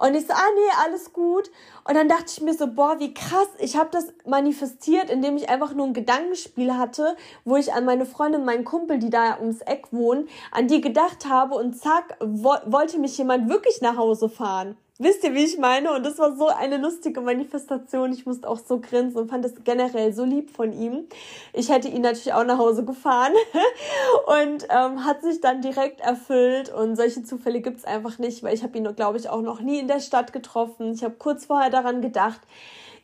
Und 0.00 0.14
ich 0.14 0.26
so, 0.26 0.32
ah 0.32 0.48
nee, 0.54 0.82
alles 0.82 1.12
gut. 1.12 1.50
Und 1.84 1.94
dann 1.94 2.08
dachte 2.08 2.24
ich 2.28 2.40
mir 2.40 2.54
so, 2.54 2.66
boah, 2.66 2.98
wie 2.98 3.12
krass, 3.12 3.48
ich 3.58 3.76
habe 3.76 3.90
das 3.92 4.06
manifestiert, 4.24 5.10
indem 5.10 5.36
ich 5.36 5.50
einfach 5.50 5.74
nur 5.74 5.86
ein 5.86 5.92
Gedankenspiel 5.92 6.74
hatte, 6.74 7.16
wo 7.44 7.56
ich 7.56 7.74
an 7.74 7.84
meine 7.84 8.06
Freundin, 8.06 8.46
meinen 8.46 8.64
Kumpel, 8.64 8.98
die 8.98 9.10
da 9.10 9.38
ums 9.38 9.60
Eck 9.60 9.88
wohnen, 9.92 10.26
an 10.52 10.68
die 10.68 10.80
gedacht 10.80 11.26
habe 11.28 11.54
und 11.54 11.74
zack, 11.74 12.16
wo 12.20 12.54
wollte 12.64 12.98
mich 12.98 13.18
jemand 13.18 13.50
wirklich 13.50 13.82
nach 13.82 13.98
Hause 13.98 14.30
fahren. 14.30 14.78
Wisst 15.02 15.24
ihr, 15.24 15.34
wie 15.34 15.44
ich 15.44 15.56
meine? 15.56 15.92
Und 15.94 16.04
das 16.04 16.18
war 16.18 16.36
so 16.36 16.48
eine 16.48 16.76
lustige 16.76 17.22
Manifestation. 17.22 18.12
Ich 18.12 18.26
musste 18.26 18.46
auch 18.46 18.58
so 18.58 18.80
grinsen 18.80 19.18
und 19.18 19.30
fand 19.30 19.42
das 19.42 19.54
generell 19.64 20.12
so 20.12 20.26
lieb 20.26 20.50
von 20.50 20.74
ihm. 20.74 21.06
Ich 21.54 21.70
hätte 21.70 21.88
ihn 21.88 22.02
natürlich 22.02 22.34
auch 22.34 22.44
nach 22.44 22.58
Hause 22.58 22.84
gefahren 22.84 23.32
und 24.26 24.66
ähm, 24.68 25.02
hat 25.06 25.22
sich 25.22 25.40
dann 25.40 25.62
direkt 25.62 26.02
erfüllt. 26.02 26.70
Und 26.70 26.96
solche 26.96 27.22
Zufälle 27.22 27.62
gibt's 27.62 27.86
einfach 27.86 28.18
nicht, 28.18 28.42
weil 28.42 28.52
ich 28.52 28.62
habe 28.62 28.76
ihn, 28.76 28.94
glaube 28.94 29.16
ich, 29.16 29.30
auch 29.30 29.40
noch 29.40 29.62
nie 29.62 29.78
in 29.78 29.88
der 29.88 30.00
Stadt 30.00 30.34
getroffen. 30.34 30.92
Ich 30.92 31.02
habe 31.02 31.14
kurz 31.18 31.46
vorher 31.46 31.70
daran 31.70 32.02
gedacht. 32.02 32.42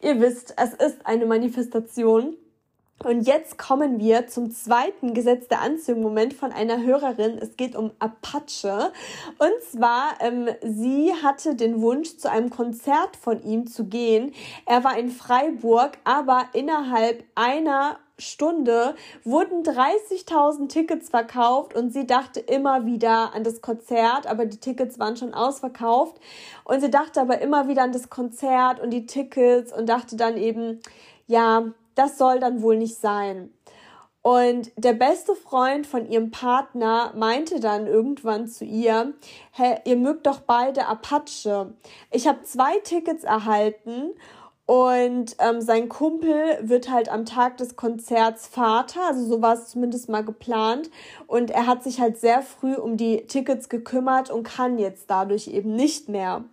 Ihr 0.03 0.21
wisst, 0.21 0.55
es 0.59 0.75
ist 0.75 1.07
eine 1.07 1.25
Manifestation. 1.25 2.37
Und 3.05 3.23
jetzt 3.23 3.59
kommen 3.59 3.99
wir 4.01 4.27
zum 4.27 4.51
zweiten 4.51 5.13
Gesetz 5.13 5.49
der 5.49 5.61
Anziehung 5.61 6.01
Moment 6.01 6.33
von 6.33 6.51
einer 6.51 6.83
Hörerin. 6.83 7.39
Es 7.39 7.57
geht 7.57 7.77
um 7.77 7.91
Apache. 7.99 8.91
Und 9.39 9.63
zwar, 9.71 10.15
ähm, 10.21 10.49
sie 10.63 11.13
hatte 11.23 11.55
den 11.55 11.83
Wunsch, 11.83 12.17
zu 12.17 12.31
einem 12.31 12.49
Konzert 12.49 13.17
von 13.17 13.43
ihm 13.45 13.67
zu 13.67 13.85
gehen. 13.85 14.33
Er 14.65 14.83
war 14.83 14.99
in 14.99 15.11
Freiburg, 15.11 15.99
aber 16.05 16.47
innerhalb 16.55 17.23
einer 17.35 17.99
Stunde 18.19 18.95
wurden 19.25 19.63
30.000 19.63 20.69
Tickets 20.69 21.11
verkauft 21.11 21.75
und 21.75 21.93
sie 21.93 22.07
dachte 22.07 22.41
immer 22.41 22.87
wieder 22.87 23.35
an 23.35 23.45
das 23.45 23.61
Konzert, 23.61 24.27
aber 24.27 24.47
die 24.47 24.57
Tickets 24.57 24.99
waren 24.99 25.19
schon 25.19 25.35
ausverkauft 25.35 26.19
und 26.65 26.81
sie 26.81 26.91
dachte 26.91 27.21
aber 27.21 27.43
immer 27.43 27.69
wieder 27.69 27.83
an 27.83 27.93
das 27.93 28.09
Konzert 28.09 28.81
und 28.81 28.89
die 28.89 29.05
Tickets 29.05 29.71
und 29.71 29.87
dachte 29.87 30.17
dann 30.17 30.39
eben, 30.39 30.81
ja, 31.27 31.67
das 31.97 32.19
soll 32.19 32.39
dann 32.39 32.63
wohl 32.63 32.77
nicht 32.77 32.99
sein. 32.99 33.53
Und 34.23 34.73
der 34.77 34.93
beste 34.93 35.37
Freund 35.37 35.87
von 35.87 36.11
ihrem 36.11 36.33
Partner 36.33 37.13
meinte 37.15 37.61
dann 37.61 37.87
irgendwann 37.87 38.49
zu 38.49 38.65
ihr, 38.65 39.15
hey, 39.53 39.77
ihr 39.85 39.97
mögt 39.97 40.27
doch 40.27 40.41
beide 40.41 40.87
Apache. 40.87 41.75
Ich 42.11 42.27
habe 42.27 42.43
zwei 42.43 42.77
Tickets 42.81 43.23
erhalten 43.23 44.15
und 44.67 45.37
ähm, 45.39 45.61
sein 45.61 45.89
Kumpel 45.89 46.59
wird 46.61 46.91
halt 46.91 47.09
am 47.09 47.25
Tag 47.25 47.57
des 47.59 47.77
Konzerts 47.77 48.49
Vater, 48.49 49.01
also 49.07 49.25
so 49.25 49.41
war 49.41 49.55
es 49.55 49.69
zumindest 49.69 50.09
mal 50.09 50.25
geplant. 50.25 50.91
Und 51.29 51.53
er 51.53 51.69
hat 51.69 51.85
sich 51.85 52.01
halt 52.01 52.19
sehr 52.19 52.43
früh 52.43 52.75
um 52.75 52.97
die 52.97 53.29
Tickets 53.29 53.69
gekümmert 53.69 54.29
und 54.29 54.43
kann 54.43 54.79
jetzt 54.79 55.09
dadurch 55.09 55.47
eben 55.47 55.77
nicht 55.77 56.09
mehr. 56.09 56.45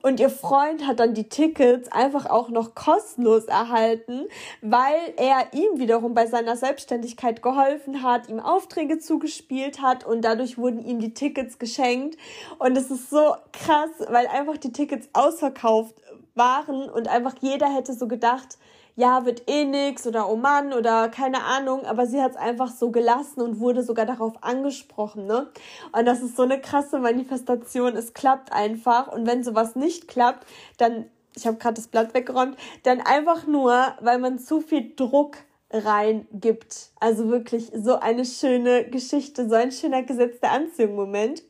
Und 0.00 0.20
ihr 0.20 0.30
Freund 0.30 0.86
hat 0.86 1.00
dann 1.00 1.14
die 1.14 1.28
Tickets 1.28 1.90
einfach 1.90 2.26
auch 2.26 2.48
noch 2.48 2.74
kostenlos 2.74 3.44
erhalten, 3.44 4.26
weil 4.60 5.14
er 5.16 5.52
ihm 5.52 5.78
wiederum 5.78 6.14
bei 6.14 6.26
seiner 6.26 6.56
Selbstständigkeit 6.56 7.42
geholfen 7.42 8.02
hat, 8.02 8.28
ihm 8.28 8.40
Aufträge 8.40 8.98
zugespielt 8.98 9.82
hat 9.82 10.04
und 10.04 10.22
dadurch 10.22 10.58
wurden 10.58 10.84
ihm 10.84 11.00
die 11.00 11.14
Tickets 11.14 11.58
geschenkt. 11.58 12.16
Und 12.58 12.76
es 12.76 12.90
ist 12.90 13.10
so 13.10 13.34
krass, 13.52 13.90
weil 14.08 14.26
einfach 14.26 14.56
die 14.56 14.72
Tickets 14.72 15.08
ausverkauft 15.12 15.94
waren 16.34 16.88
und 16.88 17.08
einfach 17.08 17.34
jeder 17.40 17.72
hätte 17.72 17.92
so 17.92 18.08
gedacht, 18.08 18.58
ja, 18.96 19.24
wird 19.24 19.48
eh 19.48 19.64
nix 19.64 20.06
oder 20.06 20.28
oh 20.28 20.36
Mann 20.36 20.72
oder 20.72 21.08
keine 21.08 21.44
Ahnung, 21.44 21.84
aber 21.86 22.06
sie 22.06 22.20
hat 22.20 22.32
es 22.32 22.36
einfach 22.36 22.70
so 22.70 22.90
gelassen 22.90 23.40
und 23.40 23.60
wurde 23.60 23.82
sogar 23.82 24.06
darauf 24.06 24.34
angesprochen, 24.42 25.26
ne? 25.26 25.48
Und 25.92 26.06
das 26.06 26.22
ist 26.22 26.36
so 26.36 26.42
eine 26.42 26.60
krasse 26.60 26.98
Manifestation, 26.98 27.96
es 27.96 28.14
klappt 28.14 28.52
einfach 28.52 29.08
und 29.08 29.26
wenn 29.26 29.44
sowas 29.44 29.76
nicht 29.76 30.08
klappt, 30.08 30.46
dann, 30.78 31.06
ich 31.34 31.46
habe 31.46 31.56
gerade 31.56 31.74
das 31.74 31.88
Blatt 31.88 32.14
weggeräumt, 32.14 32.56
dann 32.82 33.00
einfach 33.00 33.46
nur, 33.46 33.94
weil 34.00 34.18
man 34.18 34.38
zu 34.38 34.60
viel 34.60 34.94
Druck 34.94 35.38
reingibt. 35.70 36.90
Also 37.00 37.28
wirklich 37.28 37.72
so 37.74 37.98
eine 37.98 38.24
schöne 38.24 38.84
Geschichte, 38.90 39.48
so 39.48 39.54
ein 39.54 39.72
schöner 39.72 40.02
Gesetz 40.02 40.38
der 40.40 40.52
Anziehung-Moment. 40.52 41.42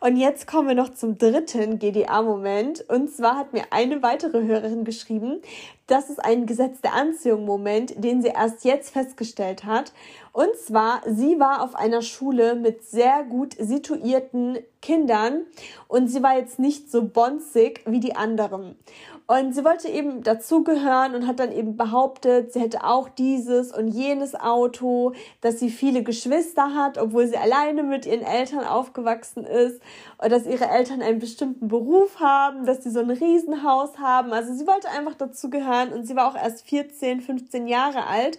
Und 0.00 0.16
jetzt 0.16 0.46
kommen 0.46 0.68
wir 0.68 0.74
noch 0.74 0.94
zum 0.94 1.18
dritten 1.18 1.78
GDA-Moment. 1.78 2.88
Und 2.88 3.10
zwar 3.10 3.36
hat 3.36 3.52
mir 3.52 3.64
eine 3.70 4.02
weitere 4.02 4.42
Hörerin 4.42 4.84
geschrieben, 4.84 5.40
das 5.86 6.08
ist 6.08 6.24
ein 6.24 6.46
Gesetz 6.46 6.80
der 6.80 6.94
Anziehung-Moment, 6.94 8.02
den 8.02 8.22
sie 8.22 8.28
erst 8.28 8.64
jetzt 8.64 8.90
festgestellt 8.90 9.64
hat. 9.64 9.92
Und 10.32 10.56
zwar, 10.56 11.02
sie 11.06 11.38
war 11.38 11.62
auf 11.62 11.74
einer 11.74 12.00
Schule 12.00 12.54
mit 12.54 12.84
sehr 12.84 13.24
gut 13.24 13.54
situierten 13.58 14.58
Kindern 14.80 15.42
und 15.88 16.08
sie 16.08 16.22
war 16.22 16.38
jetzt 16.38 16.58
nicht 16.58 16.90
so 16.90 17.06
bonzig 17.06 17.82
wie 17.84 18.00
die 18.00 18.16
anderen. 18.16 18.76
Und 19.26 19.54
sie 19.54 19.64
wollte 19.64 19.88
eben 19.88 20.22
dazugehören 20.22 21.14
und 21.14 21.26
hat 21.26 21.38
dann 21.38 21.52
eben 21.52 21.76
behauptet, 21.76 22.52
sie 22.52 22.60
hätte 22.60 22.84
auch 22.84 23.08
dieses 23.08 23.72
und 23.72 23.88
jenes 23.88 24.34
Auto, 24.34 25.12
dass 25.40 25.58
sie 25.58 25.70
viele 25.70 26.02
Geschwister 26.02 26.74
hat, 26.74 26.98
obwohl 26.98 27.26
sie 27.26 27.36
alleine 27.36 27.82
mit 27.82 28.04
ihren 28.04 28.22
Eltern 28.22 28.64
aufgewachsen 28.64 29.44
ist 29.44 29.80
und 30.18 30.32
dass 30.32 30.46
ihre 30.46 30.68
Eltern 30.68 31.02
einen 31.02 31.20
bestimmten 31.20 31.68
Beruf 31.68 32.20
haben, 32.20 32.66
dass 32.66 32.82
sie 32.82 32.90
so 32.90 33.00
ein 33.00 33.10
Riesenhaus 33.10 33.98
haben. 33.98 34.32
Also 34.32 34.54
sie 34.54 34.66
wollte 34.66 34.88
einfach 34.90 35.14
dazugehören 35.14 35.92
und 35.92 36.06
sie 36.06 36.16
war 36.16 36.28
auch 36.28 36.36
erst 36.36 36.66
14, 36.68 37.20
15 37.20 37.66
Jahre 37.68 38.06
alt 38.06 38.38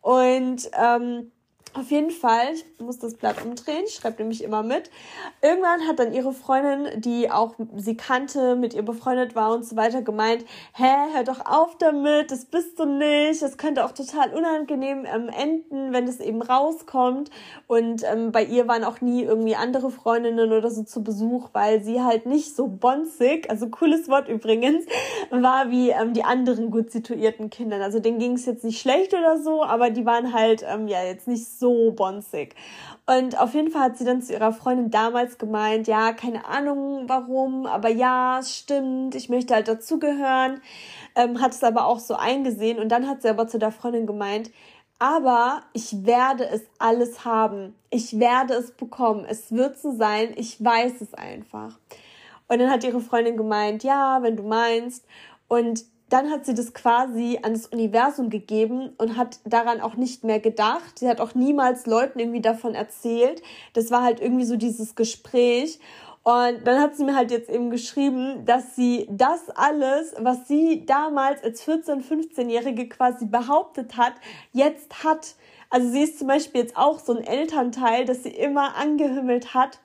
und 0.00 0.70
ähm, 0.80 1.32
auf 1.72 1.90
jeden 1.90 2.10
Fall, 2.10 2.54
ich 2.54 2.64
muss 2.80 2.98
das 2.98 3.14
Blatt 3.14 3.44
umdrehen, 3.44 3.84
ich 3.86 3.94
schreibe 3.94 4.22
nämlich 4.22 4.42
immer 4.42 4.64
mit. 4.64 4.90
Irgendwann 5.40 5.86
hat 5.86 6.00
dann 6.00 6.12
ihre 6.12 6.32
Freundin, 6.32 7.00
die 7.00 7.30
auch 7.30 7.54
sie 7.76 7.96
kannte, 7.96 8.56
mit 8.56 8.74
ihr 8.74 8.82
befreundet 8.82 9.36
war 9.36 9.54
und 9.54 9.64
so 9.64 9.76
weiter, 9.76 10.02
gemeint, 10.02 10.44
hä, 10.74 10.90
hör 11.14 11.22
doch 11.22 11.46
auf 11.46 11.78
damit, 11.78 12.32
das 12.32 12.46
bist 12.46 12.78
du 12.80 12.86
nicht, 12.86 13.40
das 13.40 13.56
könnte 13.56 13.84
auch 13.84 13.92
total 13.92 14.34
unangenehm 14.34 15.04
ähm, 15.04 15.28
enden, 15.28 15.92
wenn 15.92 16.08
es 16.08 16.18
eben 16.18 16.42
rauskommt. 16.42 17.30
Und 17.68 18.02
ähm, 18.02 18.32
bei 18.32 18.42
ihr 18.42 18.66
waren 18.66 18.82
auch 18.82 19.00
nie 19.00 19.22
irgendwie 19.22 19.54
andere 19.54 19.90
Freundinnen 19.90 20.52
oder 20.52 20.70
so 20.70 20.82
zu 20.82 21.04
Besuch, 21.04 21.50
weil 21.52 21.84
sie 21.84 22.02
halt 22.02 22.26
nicht 22.26 22.56
so 22.56 22.66
bonzig, 22.66 23.48
also 23.48 23.68
cooles 23.68 24.08
Wort 24.08 24.28
übrigens, 24.28 24.86
war 25.30 25.70
wie 25.70 25.90
ähm, 25.90 26.14
die 26.14 26.24
anderen 26.24 26.72
gut 26.72 26.90
situierten 26.90 27.48
Kinder. 27.48 27.80
Also 27.80 28.00
denen 28.00 28.18
ging 28.18 28.32
es 28.32 28.46
jetzt 28.46 28.64
nicht 28.64 28.80
schlecht 28.80 29.14
oder 29.14 29.38
so, 29.38 29.62
aber 29.62 29.90
die 29.90 30.04
waren 30.04 30.32
halt 30.32 30.64
ähm, 30.68 30.88
ja 30.88 31.04
jetzt 31.04 31.28
nicht 31.28 31.46
so 31.46 31.59
so 31.60 31.92
bonzig. 31.92 32.56
Und 33.06 33.38
auf 33.38 33.54
jeden 33.54 33.70
Fall 33.70 33.82
hat 33.82 33.98
sie 33.98 34.04
dann 34.04 34.22
zu 34.22 34.32
ihrer 34.32 34.52
Freundin 34.52 34.90
damals 34.90 35.38
gemeint, 35.38 35.86
ja, 35.86 36.12
keine 36.12 36.44
Ahnung 36.46 37.04
warum, 37.06 37.66
aber 37.66 37.88
ja, 37.88 38.40
es 38.40 38.56
stimmt, 38.56 39.14
ich 39.14 39.28
möchte 39.28 39.54
halt 39.54 39.68
dazugehören, 39.68 40.60
ähm, 41.14 41.40
hat 41.40 41.52
es 41.52 41.62
aber 41.62 41.86
auch 41.86 42.00
so 42.00 42.14
eingesehen 42.14 42.78
und 42.78 42.88
dann 42.88 43.08
hat 43.08 43.22
sie 43.22 43.28
aber 43.28 43.46
zu 43.46 43.58
der 43.58 43.70
Freundin 43.70 44.06
gemeint, 44.06 44.50
aber 45.00 45.62
ich 45.72 46.04
werde 46.04 46.46
es 46.46 46.62
alles 46.78 47.24
haben. 47.24 47.74
Ich 47.88 48.20
werde 48.20 48.52
es 48.52 48.72
bekommen. 48.72 49.24
Es 49.26 49.50
wird 49.50 49.78
so 49.78 49.92
sein. 49.92 50.34
Ich 50.36 50.62
weiß 50.62 51.00
es 51.00 51.14
einfach. 51.14 51.78
Und 52.48 52.58
dann 52.58 52.70
hat 52.70 52.84
ihre 52.84 53.00
Freundin 53.00 53.38
gemeint, 53.38 53.82
ja, 53.82 54.18
wenn 54.22 54.36
du 54.36 54.42
meinst. 54.42 55.06
Und 55.48 55.84
dann 56.10 56.30
hat 56.30 56.44
sie 56.44 56.54
das 56.54 56.74
quasi 56.74 57.38
an 57.42 57.54
das 57.54 57.66
Universum 57.66 58.30
gegeben 58.30 58.90
und 58.98 59.16
hat 59.16 59.38
daran 59.44 59.80
auch 59.80 59.94
nicht 59.94 60.24
mehr 60.24 60.40
gedacht. 60.40 60.98
Sie 60.98 61.08
hat 61.08 61.20
auch 61.20 61.34
niemals 61.34 61.86
Leuten 61.86 62.18
irgendwie 62.18 62.40
davon 62.40 62.74
erzählt. 62.74 63.42
Das 63.72 63.90
war 63.90 64.02
halt 64.02 64.20
irgendwie 64.20 64.44
so 64.44 64.56
dieses 64.56 64.96
Gespräch. 64.96 65.78
Und 66.22 66.66
dann 66.66 66.80
hat 66.80 66.96
sie 66.96 67.04
mir 67.04 67.16
halt 67.16 67.30
jetzt 67.30 67.48
eben 67.48 67.70
geschrieben, 67.70 68.44
dass 68.44 68.76
sie 68.76 69.06
das 69.10 69.48
alles, 69.50 70.14
was 70.18 70.46
sie 70.46 70.84
damals 70.84 71.42
als 71.42 71.66
14-, 71.66 72.02
15-Jährige 72.02 72.88
quasi 72.88 73.24
behauptet 73.24 73.96
hat, 73.96 74.12
jetzt 74.52 75.02
hat. 75.02 75.34
Also 75.70 75.88
sie 75.88 76.02
ist 76.02 76.18
zum 76.18 76.26
Beispiel 76.26 76.62
jetzt 76.62 76.76
auch 76.76 76.98
so 76.98 77.16
ein 77.16 77.24
Elternteil, 77.24 78.04
das 78.04 78.24
sie 78.24 78.30
immer 78.30 78.76
angehimmelt 78.76 79.54
hat 79.54 79.78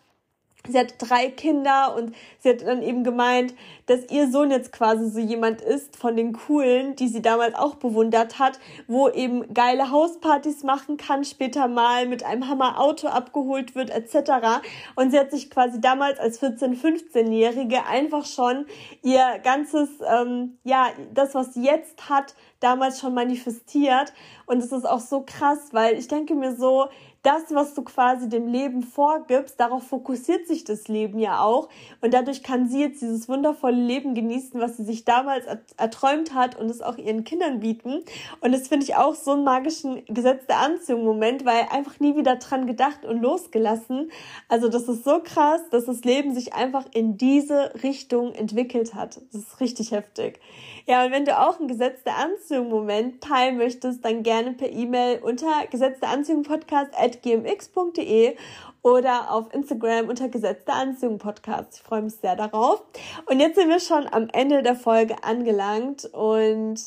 sie 0.68 0.80
hat 0.80 0.96
drei 1.00 1.30
Kinder 1.30 1.96
und 1.96 2.16
sie 2.40 2.50
hat 2.50 2.62
dann 2.62 2.82
eben 2.82 3.04
gemeint, 3.04 3.54
dass 3.86 4.10
ihr 4.10 4.30
Sohn 4.30 4.52
jetzt 4.52 4.72
quasi 4.72 5.10
so 5.10 5.20
jemand 5.20 5.62
ist 5.62 5.96
von 5.96 6.16
den 6.16 6.34
coolen, 6.34 6.96
die 6.96 7.08
sie 7.08 7.22
damals 7.22 7.56
auch 7.56 7.76
bewundert 7.76 8.40
hat, 8.40 8.60
wo 8.88 9.10
eben 9.10 9.54
geile 9.54 9.92
Hauspartys 9.92 10.64
machen 10.64 10.98
kann, 10.98 11.24
später 11.24 11.68
mal 11.68 12.08
mit 12.08 12.24
einem 12.24 12.48
Hammer 12.48 12.80
Auto 12.80 13.08
abgeholt 13.08 13.76
wird 13.76 13.90
etc. 13.90 14.64
Und 14.96 15.12
sie 15.12 15.20
hat 15.20 15.32
sich 15.32 15.50
quasi 15.50 15.80
damals 15.80 16.20
als 16.20 16.40
14, 16.40 16.76
15-Jährige 16.76 17.86
einfach 17.86 18.26
schon 18.26 18.66
ihr 19.04 19.40
ganzes, 19.44 19.90
ähm, 20.08 20.58
ja, 20.64 20.88
das, 21.14 21.36
was 21.36 21.54
sie 21.54 21.64
jetzt 21.64 22.10
hat, 22.10 22.36
damals 22.66 23.00
schon 23.00 23.14
manifestiert. 23.14 24.12
Und 24.48 24.58
es 24.58 24.72
ist 24.72 24.88
auch 24.88 25.00
so 25.00 25.22
krass, 25.22 25.70
weil 25.72 25.98
ich 25.98 26.08
denke 26.08 26.34
mir 26.34 26.56
so, 26.56 26.90
das, 27.26 27.44
was 27.50 27.74
du 27.74 27.82
quasi 27.82 28.30
dem 28.30 28.48
Leben 28.48 28.84
vorgibst, 28.84 29.60
darauf 29.60 29.88
fokussiert 29.88 30.48
sich 30.48 30.64
das 30.64 30.88
Leben 30.88 31.18
ja 31.18 31.42
auch. 31.42 31.70
Und 32.02 32.14
dadurch 32.14 32.44
kann 32.44 32.68
sie 32.68 32.82
jetzt 32.82 33.02
dieses 33.02 33.28
wundervolle 33.28 33.78
Leben 33.78 34.14
genießen, 34.14 34.60
was 34.62 34.78
sie 34.78 34.84
sich 34.84 35.06
damals 35.06 35.46
erträumt 35.78 36.36
hat 36.36 36.56
und 36.56 36.70
es 36.70 36.84
auch 36.84 36.98
ihren 36.98 37.24
Kindern 37.24 37.62
bieten. 37.62 38.04
Und 38.42 38.52
das 38.52 38.68
finde 38.68 38.86
ich 38.86 38.96
auch 38.96 39.16
so 39.16 39.32
einen 39.32 39.44
magischen 39.44 40.06
Gesetz 40.06 40.46
der 40.46 40.60
Anziehung 40.60 41.04
Moment, 41.04 41.46
weil 41.46 41.66
einfach 41.72 42.00
nie 42.00 42.16
wieder 42.16 42.36
dran 42.36 42.68
gedacht 42.68 43.04
und 43.06 43.24
losgelassen. 43.24 44.12
Also 44.48 44.70
das 44.70 44.88
ist 44.88 45.04
so 45.04 45.20
krass, 45.24 45.62
dass 45.72 45.86
das 45.86 46.04
Leben 46.04 46.36
sich 46.36 46.54
einfach 46.54 46.86
in 46.94 47.18
diese 47.18 47.74
Richtung 47.82 48.36
entwickelt 48.36 48.94
hat. 48.94 49.20
Das 49.32 49.42
ist 49.42 49.60
richtig 49.60 49.92
heftig. 49.92 50.40
Ja, 50.86 51.04
und 51.04 51.12
wenn 51.12 51.26
du 51.26 51.40
auch 51.40 51.60
ein 51.60 51.68
Gesetz 51.68 52.04
der 52.04 52.18
Anziehung 52.18 52.55
Moment 52.64 53.22
teilen 53.22 53.58
möchtest, 53.58 54.04
dann 54.04 54.24
gerne 54.24 54.54
per 54.54 54.72
E-Mail 54.72 55.20
unter 55.24 55.68
Gesetz 55.70 56.00
der 56.00 56.10
Anziehung 56.10 56.44
Podcast 56.44 56.92
at 56.98 57.22
gmx.de 57.22 58.36
oder 58.82 59.32
auf 59.32 59.54
Instagram 59.54 60.10
unter 60.10 60.30
Gesetz 60.30 60.64
der 60.66 60.76
Anziehung 60.76 61.18
Podcast. 61.18 61.76
Ich 61.76 61.82
freue 61.82 62.04
mich 62.04 62.16
sehr 62.16 62.36
darauf. 62.36 62.84
Und 63.26 63.40
jetzt 63.40 63.56
sind 63.56 63.70
wir 63.70 63.80
schon 63.80 64.08
am 64.12 64.28
Ende 64.32 64.62
der 64.62 64.76
Folge 64.76 65.24
angelangt 65.24 66.06
und 66.14 66.80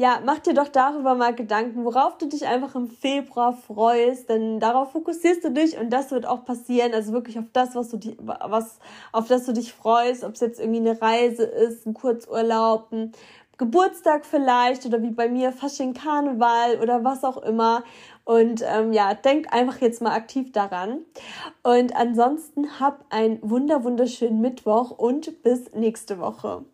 ja, 0.00 0.18
mach 0.24 0.38
dir 0.38 0.54
doch 0.54 0.68
darüber 0.68 1.14
mal 1.14 1.34
Gedanken, 1.34 1.84
worauf 1.84 2.16
du 2.16 2.26
dich 2.26 2.46
einfach 2.46 2.74
im 2.74 2.88
Februar 2.88 3.52
freust, 3.52 4.30
denn 4.30 4.58
darauf 4.58 4.92
fokussierst 4.92 5.44
du 5.44 5.50
dich 5.50 5.76
und 5.76 5.90
das 5.90 6.10
wird 6.10 6.24
auch 6.24 6.46
passieren, 6.46 6.94
also 6.94 7.12
wirklich 7.12 7.38
auf 7.38 7.44
das, 7.52 7.74
was 7.74 7.90
du 7.90 8.00
was 8.18 8.78
auf 9.12 9.28
das 9.28 9.44
du 9.44 9.52
dich 9.52 9.74
freust, 9.74 10.24
ob 10.24 10.36
es 10.36 10.40
jetzt 10.40 10.58
irgendwie 10.58 10.80
eine 10.80 11.02
Reise 11.02 11.42
ist, 11.42 11.86
ein 11.86 11.92
Kurzurlaub, 11.92 12.90
ein 12.92 13.12
Geburtstag 13.60 14.24
vielleicht 14.24 14.86
oder 14.86 15.02
wie 15.02 15.10
bei 15.10 15.28
mir 15.28 15.52
Fasching 15.52 15.92
Karneval 15.92 16.80
oder 16.80 17.04
was 17.04 17.24
auch 17.24 17.36
immer. 17.36 17.84
Und 18.24 18.64
ähm, 18.66 18.94
ja, 18.94 19.12
denkt 19.12 19.52
einfach 19.52 19.82
jetzt 19.82 20.00
mal 20.00 20.14
aktiv 20.14 20.50
daran. 20.50 21.04
Und 21.62 21.94
ansonsten 21.94 22.80
hab 22.80 23.04
einen 23.10 23.38
wunder 23.42 23.84
wunderschönen 23.84 24.40
Mittwoch 24.40 24.92
und 24.92 25.42
bis 25.42 25.72
nächste 25.74 26.18
Woche. 26.18 26.64